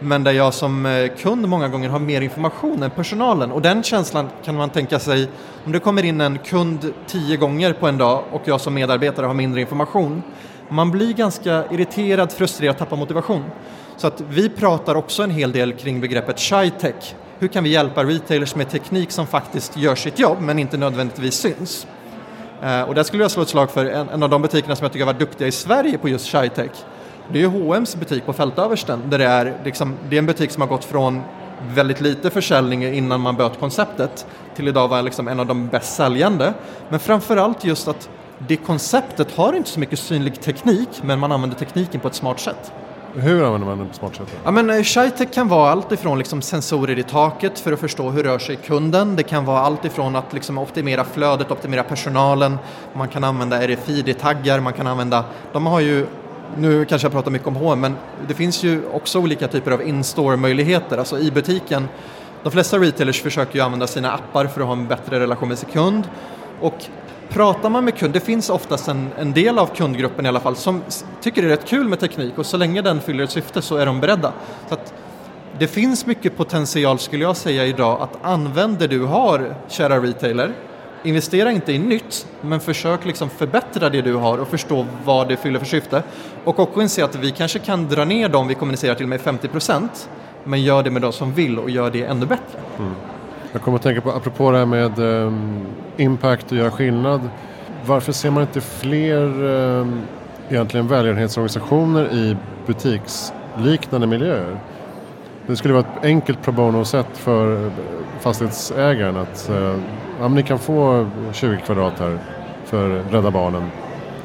men 0.00 0.24
där 0.24 0.32
jag 0.32 0.54
som 0.54 0.86
eh, 0.86 1.08
kund 1.16 1.48
många 1.48 1.68
gånger 1.68 1.88
har 1.88 1.98
mer 1.98 2.20
information 2.20 2.82
än 2.82 2.90
personalen 2.90 3.52
och 3.52 3.62
den 3.62 3.82
känslan 3.82 4.28
kan 4.44 4.54
man 4.54 4.70
tänka 4.70 4.98
sig 4.98 5.28
om 5.64 5.72
det 5.72 5.78
kommer 5.78 6.04
in 6.04 6.20
en 6.20 6.38
kund 6.38 6.92
tio 7.06 7.36
gånger 7.36 7.72
på 7.72 7.88
en 7.88 7.98
dag 7.98 8.24
och 8.32 8.42
jag 8.44 8.60
som 8.60 8.74
medarbetare 8.74 9.26
har 9.26 9.34
mindre 9.34 9.60
information 9.60 10.22
man 10.68 10.90
blir 10.90 11.12
ganska 11.12 11.64
irriterad, 11.70 12.32
frustrerad 12.32 12.74
och 12.74 12.78
tappar 12.78 12.96
motivation. 12.96 13.44
Så 13.96 14.06
att 14.06 14.20
vi 14.20 14.48
pratar 14.48 14.94
också 14.94 15.22
en 15.22 15.30
hel 15.30 15.52
del 15.52 15.72
kring 15.72 16.00
begreppet 16.00 16.38
shy-tech. 16.38 17.14
Hur 17.38 17.48
kan 17.48 17.64
vi 17.64 17.70
hjälpa 17.70 18.04
retailers 18.04 18.54
med 18.54 18.70
teknik 18.70 19.10
som 19.10 19.26
faktiskt 19.26 19.76
gör 19.76 19.94
sitt 19.94 20.18
jobb 20.18 20.40
men 20.40 20.58
inte 20.58 20.76
nödvändigtvis 20.76 21.34
syns? 21.34 21.86
Eh, 22.62 22.82
och 22.82 22.94
där 22.94 23.02
skulle 23.02 23.24
jag 23.24 23.30
slå 23.30 23.42
ett 23.42 23.48
slag 23.48 23.70
för 23.70 23.86
en, 23.86 24.08
en, 24.08 24.22
av 24.22 24.30
de 24.30 24.42
butikerna 24.42 24.76
som 24.76 24.84
jag 24.84 24.92
tycker 24.92 25.06
har 25.06 25.12
varit 25.12 25.20
duktiga 25.20 25.48
i 25.48 25.52
Sverige 25.52 25.98
på 25.98 26.08
just 26.08 26.26
ShyTech. 26.26 26.70
Det 27.32 27.42
är 27.42 27.46
H&M's 27.46 27.98
butik 27.98 28.26
på 28.26 28.32
Fältöversten 28.32 29.02
där 29.10 29.18
det 29.18 29.24
är, 29.24 29.56
liksom, 29.64 29.94
det 30.08 30.16
är 30.16 30.18
en 30.18 30.26
butik 30.26 30.50
som 30.50 30.60
har 30.60 30.68
gått 30.68 30.84
från 30.84 31.22
väldigt 31.74 32.00
lite 32.00 32.30
försäljning 32.30 32.84
innan 32.84 33.20
man 33.20 33.36
böt 33.36 33.60
konceptet 33.60 34.26
till 34.56 34.68
idag 34.68 34.88
vara 34.88 35.02
liksom 35.02 35.28
en 35.28 35.40
av 35.40 35.46
de 35.46 35.68
bäst 35.68 35.96
säljande. 35.96 36.54
Men 36.88 37.00
framförallt 37.00 37.64
just 37.64 37.88
att 37.88 38.08
det 38.38 38.56
konceptet 38.56 39.36
har 39.36 39.52
inte 39.52 39.70
så 39.70 39.80
mycket 39.80 39.98
synlig 39.98 40.40
teknik 40.40 40.88
men 41.02 41.18
man 41.18 41.32
använder 41.32 41.56
tekniken 41.56 42.00
på 42.00 42.08
ett 42.08 42.14
smart 42.14 42.40
sätt. 42.40 42.72
Hur 43.14 43.44
använder 43.44 43.66
man 43.66 43.78
den 43.78 43.88
på 43.88 43.94
smart 43.94 44.16
sätt? 44.16 44.36
Ja, 44.44 44.50
men 44.50 44.70
eh, 44.70 44.82
ShyTech 44.82 45.30
kan 45.32 45.48
vara 45.48 45.70
allt 45.70 45.92
ifrån 45.92 46.18
liksom 46.18 46.42
sensorer 46.42 46.98
i 46.98 47.02
taket 47.02 47.58
för 47.58 47.72
att 47.72 47.80
förstå 47.80 48.10
hur 48.10 48.22
rör 48.22 48.38
sig 48.38 48.56
kunden. 48.56 49.16
Det 49.16 49.22
kan 49.22 49.44
vara 49.44 49.60
allt 49.60 49.84
ifrån 49.84 50.16
att 50.16 50.32
liksom 50.32 50.58
optimera 50.58 51.04
flödet, 51.04 51.50
optimera 51.50 51.82
personalen. 51.82 52.58
Man 52.94 53.08
kan 53.08 53.24
använda 53.24 53.62
RFID-taggar, 53.62 54.60
man 54.60 54.72
kan 54.72 54.86
använda, 54.86 55.24
de 55.52 55.66
har 55.66 55.80
ju 55.80 56.06
nu 56.56 56.84
kanske 56.84 57.06
jag 57.06 57.12
pratar 57.12 57.30
mycket 57.30 57.48
om 57.48 57.56
H&M 57.56 57.80
men 57.80 57.96
det 58.28 58.34
finns 58.34 58.62
ju 58.62 58.82
också 58.92 59.18
olika 59.18 59.48
typer 59.48 59.70
av 59.70 59.82
in-store-möjligheter, 59.82 60.98
alltså 60.98 61.18
i 61.18 61.30
butiken. 61.30 61.88
De 62.42 62.52
flesta 62.52 62.78
retailers 62.78 63.22
försöker 63.22 63.54
ju 63.54 63.60
använda 63.60 63.86
sina 63.86 64.12
appar 64.12 64.46
för 64.46 64.60
att 64.60 64.66
ha 64.66 64.72
en 64.72 64.86
bättre 64.86 65.20
relation 65.20 65.48
med 65.48 65.58
sin 65.58 65.68
kund. 65.68 66.08
Och 66.60 66.84
pratar 67.28 67.70
man 67.70 67.84
med 67.84 67.96
kund, 67.96 68.12
det 68.12 68.20
finns 68.20 68.50
oftast 68.50 68.88
en, 68.88 69.08
en 69.18 69.32
del 69.32 69.58
av 69.58 69.66
kundgruppen 69.66 70.26
i 70.26 70.28
alla 70.28 70.40
fall 70.40 70.56
som 70.56 70.82
tycker 71.20 71.42
det 71.42 71.48
är 71.48 71.50
rätt 71.50 71.68
kul 71.68 71.88
med 71.88 72.00
teknik 72.00 72.38
och 72.38 72.46
så 72.46 72.56
länge 72.56 72.82
den 72.82 73.00
fyller 73.00 73.24
ett 73.24 73.30
syfte 73.30 73.62
så 73.62 73.76
är 73.76 73.86
de 73.86 74.00
beredda. 74.00 74.32
Så 74.68 74.74
att 74.74 74.94
det 75.58 75.66
finns 75.66 76.06
mycket 76.06 76.36
potential 76.36 76.98
skulle 76.98 77.24
jag 77.24 77.36
säga 77.36 77.66
idag 77.66 78.00
att 78.00 78.18
använda 78.22 78.78
det 78.78 78.86
du 78.86 79.04
har, 79.04 79.54
kära 79.68 80.02
retailer, 80.02 80.52
investera 81.02 81.50
inte 81.50 81.72
i 81.72 81.78
nytt, 81.78 82.26
men 82.40 82.60
försök 82.60 83.04
liksom 83.04 83.30
förbättra 83.30 83.90
det 83.90 84.02
du 84.02 84.14
har 84.14 84.38
och 84.38 84.48
förstå 84.48 84.86
vad 85.04 85.28
det 85.28 85.36
fyller 85.36 85.58
för 85.58 85.66
syfte. 85.66 86.02
Och 86.44 86.58
också 86.58 86.82
inse 86.82 87.04
att 87.04 87.14
vi 87.14 87.30
kanske 87.30 87.58
kan 87.58 87.88
dra 87.88 88.04
ner 88.04 88.28
dem 88.28 88.48
vi 88.48 88.54
kommunicerar 88.54 88.94
till 88.94 89.06
med 89.06 89.20
50% 89.20 89.88
men 90.44 90.62
gör 90.62 90.82
det 90.82 90.90
med 90.90 91.02
de 91.02 91.12
som 91.12 91.32
vill 91.32 91.58
och 91.58 91.70
gör 91.70 91.90
det 91.90 92.04
ännu 92.04 92.26
bättre. 92.26 92.58
Mm. 92.78 92.94
Jag 93.52 93.62
kommer 93.62 93.76
att 93.76 93.82
tänka 93.82 94.00
på, 94.00 94.10
apropå 94.10 94.50
det 94.50 94.58
här 94.58 94.66
med 94.66 94.98
um, 94.98 95.66
impact 95.96 96.52
och 96.52 96.58
göra 96.58 96.70
skillnad. 96.70 97.20
Varför 97.86 98.12
ser 98.12 98.30
man 98.30 98.42
inte 98.42 98.60
fler 98.60 99.42
um, 99.44 100.02
egentligen 100.48 100.88
välgörenhetsorganisationer 100.88 102.12
i 102.12 102.36
butiksliknande 102.66 104.06
miljöer? 104.06 104.60
Det 105.46 105.56
skulle 105.56 105.74
vara 105.74 105.84
ett 105.84 106.04
enkelt 106.04 106.42
pro 106.42 106.52
bono-sätt 106.52 107.06
för 107.12 107.66
eh, 107.66 107.72
fastighetsägaren 108.20 109.16
att 109.16 109.50
uh, 109.52 109.76
ja, 110.20 110.28
ni 110.28 110.42
kan 110.42 110.58
få 110.58 111.08
20 111.32 111.56
kvadrat 111.66 111.98
här 111.98 112.18
för 112.64 112.88
Rädda 112.88 113.30
Barnen. 113.30 113.70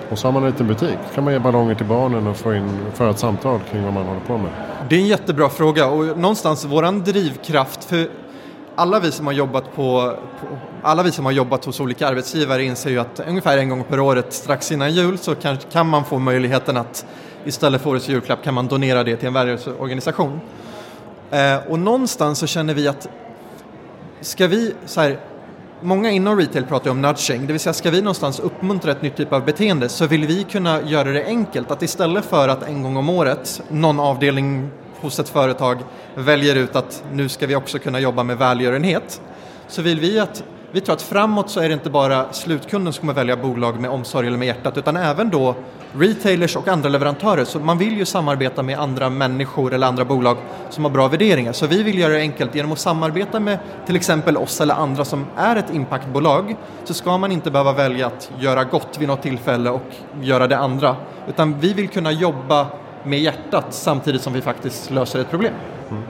Och 0.09 0.19
så 0.19 0.27
har 0.27 0.31
man 0.31 0.43
en 0.43 0.49
liten 0.49 0.67
butik. 0.67 0.97
kan 1.15 1.23
man 1.23 1.33
ge 1.33 1.39
ballonger 1.39 1.75
till 1.75 1.85
barnen 1.85 2.27
och 2.27 2.37
få 2.37 2.53
in, 2.53 2.79
föra 2.93 3.09
ett 3.09 3.19
samtal 3.19 3.59
kring 3.71 3.83
vad 3.83 3.93
man 3.93 4.05
håller 4.05 4.19
på 4.19 4.37
med. 4.37 4.51
Det 4.89 4.95
är 4.95 4.99
en 4.99 5.07
jättebra 5.07 5.49
fråga 5.49 5.87
och 5.87 6.17
någonstans 6.17 6.65
våran 6.65 7.03
drivkraft 7.03 7.83
för 7.83 8.07
alla 8.75 8.99
vi 8.99 9.11
som 9.11 9.25
har 9.25 9.33
jobbat 9.33 9.75
på, 9.75 10.17
på, 10.39 10.47
alla 10.81 11.03
vi 11.03 11.11
som 11.11 11.25
har 11.25 11.31
jobbat 11.31 11.65
hos 11.65 11.79
olika 11.79 12.07
arbetsgivare 12.07 12.63
inser 12.63 12.89
ju 12.89 12.99
att 12.99 13.19
ungefär 13.27 13.57
en 13.57 13.69
gång 13.69 13.83
per 13.83 13.99
året 13.99 14.33
strax 14.33 14.71
innan 14.71 14.93
jul 14.93 15.17
så 15.17 15.35
kan, 15.35 15.57
kan 15.57 15.89
man 15.89 16.05
få 16.05 16.19
möjligheten 16.19 16.77
att 16.77 17.05
istället 17.45 17.81
för 17.81 17.89
årets 17.89 18.09
julklapp 18.09 18.43
kan 18.43 18.53
man 18.53 18.67
donera 18.67 19.03
det 19.03 19.15
till 19.15 19.27
en 19.27 19.33
välgörenhetsorganisation. 19.33 20.41
Eh, 21.31 21.57
och 21.69 21.79
någonstans 21.79 22.39
så 22.39 22.47
känner 22.47 22.73
vi 22.73 22.87
att 22.87 23.07
ska 24.21 24.47
vi 24.47 24.73
så 24.85 25.01
här, 25.01 25.19
Många 25.85 26.11
inom 26.11 26.37
retail 26.37 26.65
pratar 26.65 26.91
om 26.91 27.01
nudging, 27.01 27.47
det 27.47 27.53
vill 27.53 27.59
säga 27.59 27.73
ska 27.73 27.91
vi 27.91 28.01
någonstans 28.01 28.39
uppmuntra 28.39 28.91
ett 28.91 29.01
nytt 29.01 29.15
typ 29.15 29.33
av 29.33 29.45
beteende 29.45 29.89
så 29.89 30.07
vill 30.07 30.27
vi 30.27 30.43
kunna 30.43 30.81
göra 30.81 31.09
det 31.09 31.25
enkelt 31.25 31.71
att 31.71 31.81
istället 31.81 32.25
för 32.25 32.47
att 32.47 32.63
en 32.63 32.83
gång 32.83 32.97
om 32.97 33.09
året 33.09 33.61
någon 33.69 33.99
avdelning 33.99 34.69
hos 35.03 35.19
ett 35.19 35.29
företag 35.29 35.77
väljer 36.15 36.55
ut 36.55 36.75
att 36.75 37.03
nu 37.11 37.29
ska 37.29 37.47
vi 37.47 37.55
också 37.55 37.79
kunna 37.79 37.99
jobba 37.99 38.23
med 38.23 38.37
välgörenhet 38.37 39.21
så 39.67 39.81
vill 39.81 39.99
vi 39.99 40.19
att 40.19 40.43
vi 40.71 40.81
tror 40.81 40.95
att 40.95 41.01
framåt 41.01 41.49
så 41.49 41.59
är 41.59 41.67
det 41.67 41.73
inte 41.73 41.89
bara 41.89 42.33
slutkunden 42.33 42.93
som 42.93 43.01
kommer 43.01 43.13
välja 43.13 43.37
bolag 43.37 43.79
med 43.79 43.91
omsorg 43.91 44.27
eller 44.27 44.37
med 44.37 44.47
hjärtat 44.47 44.77
utan 44.77 44.97
även 44.97 45.29
då 45.29 45.55
retailers 45.93 46.55
och 46.55 46.67
andra 46.67 46.89
leverantörer. 46.89 47.45
Så 47.45 47.59
man 47.59 47.77
vill 47.77 47.97
ju 47.97 48.05
samarbeta 48.05 48.63
med 48.63 48.79
andra 48.79 49.09
människor 49.09 49.73
eller 49.73 49.87
andra 49.87 50.05
bolag 50.05 50.37
som 50.69 50.83
har 50.83 50.91
bra 50.91 51.07
värderingar. 51.07 51.53
Så 51.53 51.67
vi 51.67 51.83
vill 51.83 51.99
göra 51.99 52.13
det 52.13 52.19
enkelt 52.19 52.55
genom 52.55 52.71
att 52.71 52.79
samarbeta 52.79 53.39
med 53.39 53.59
till 53.85 53.95
exempel 53.95 54.37
oss 54.37 54.61
eller 54.61 54.73
andra 54.73 55.05
som 55.05 55.25
är 55.35 55.55
ett 55.55 55.73
impactbolag 55.73 56.55
så 56.83 56.93
ska 56.93 57.17
man 57.17 57.31
inte 57.31 57.51
behöva 57.51 57.73
välja 57.73 58.07
att 58.07 58.31
göra 58.39 58.63
gott 58.63 58.97
vid 58.99 59.07
något 59.07 59.21
tillfälle 59.21 59.69
och 59.69 59.89
göra 60.21 60.47
det 60.47 60.57
andra. 60.57 60.95
Utan 61.27 61.59
vi 61.59 61.73
vill 61.73 61.89
kunna 61.89 62.11
jobba 62.11 62.67
med 63.03 63.19
hjärtat 63.19 63.65
samtidigt 63.69 64.21
som 64.21 64.33
vi 64.33 64.41
faktiskt 64.41 64.91
löser 64.91 65.19
ett 65.19 65.29
problem. 65.29 65.53
Mm. 65.89 66.03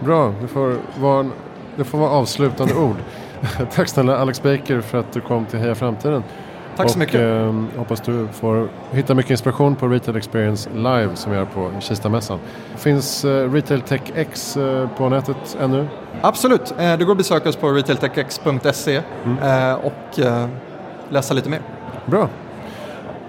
Bra, 0.00 0.34
det 0.40 0.48
får 0.48 0.76
vara, 1.00 1.30
det 1.76 1.84
får 1.84 1.98
vara 1.98 2.10
avslutande 2.10 2.74
ord. 2.74 2.96
Tack 3.74 3.88
snälla 3.88 4.16
Alex 4.16 4.42
Baker 4.42 4.80
för 4.80 4.98
att 4.98 5.12
du 5.12 5.20
kom 5.20 5.46
till 5.46 5.58
Heja 5.58 5.74
Framtiden. 5.74 6.22
Tack 6.76 6.90
så 6.90 6.98
mycket. 6.98 7.20
Eh, 7.20 7.54
hoppas 7.76 8.00
du 8.00 8.28
får 8.32 8.68
hitta 8.90 9.14
mycket 9.14 9.30
inspiration 9.30 9.76
på 9.76 9.88
Retail 9.88 10.16
Experience 10.16 10.70
Live 10.74 11.10
som 11.16 11.32
vi 11.32 11.38
gör 11.38 11.44
på 11.44 11.70
Kistamässan. 11.80 12.38
Finns 12.76 13.24
eh, 13.24 13.52
Retail 13.52 13.80
Tech 13.80 14.00
X 14.14 14.56
eh, 14.56 14.88
på 14.96 15.08
nätet 15.08 15.56
ännu? 15.60 15.88
Absolut, 16.20 16.74
eh, 16.78 16.96
det 16.98 17.04
går 17.04 17.12
att 17.12 17.18
besöka 17.18 17.48
oss 17.48 17.56
på 17.56 17.70
retailtechx.se 17.70 19.02
mm. 19.24 19.38
Eh, 19.38 19.74
och 19.74 20.18
eh, 20.18 20.48
läsa 21.08 21.34
lite 21.34 21.48
mer. 21.48 21.60
Bra. 22.06 22.28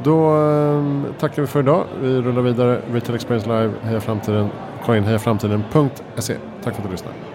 Då 0.04 0.30
ehm, 0.30 1.06
tackar 1.20 1.42
vi 1.42 1.48
för 1.48 1.60
idag. 1.60 1.86
Vi 2.02 2.22
rullar 2.22 2.42
vidare. 2.42 2.82
Retail 2.94 3.16
Experience 3.16 3.48
Live, 3.48 3.74
Heja 3.84 4.02
Framtiden. 4.02 4.50
Kolla 4.86 4.98
in 4.98 5.04
hejaframtiden.se. 5.04 6.36
Tack 6.64 6.76
för 6.76 6.82
att 6.82 6.88
du 6.88 6.92
lyssnade. 6.92 7.33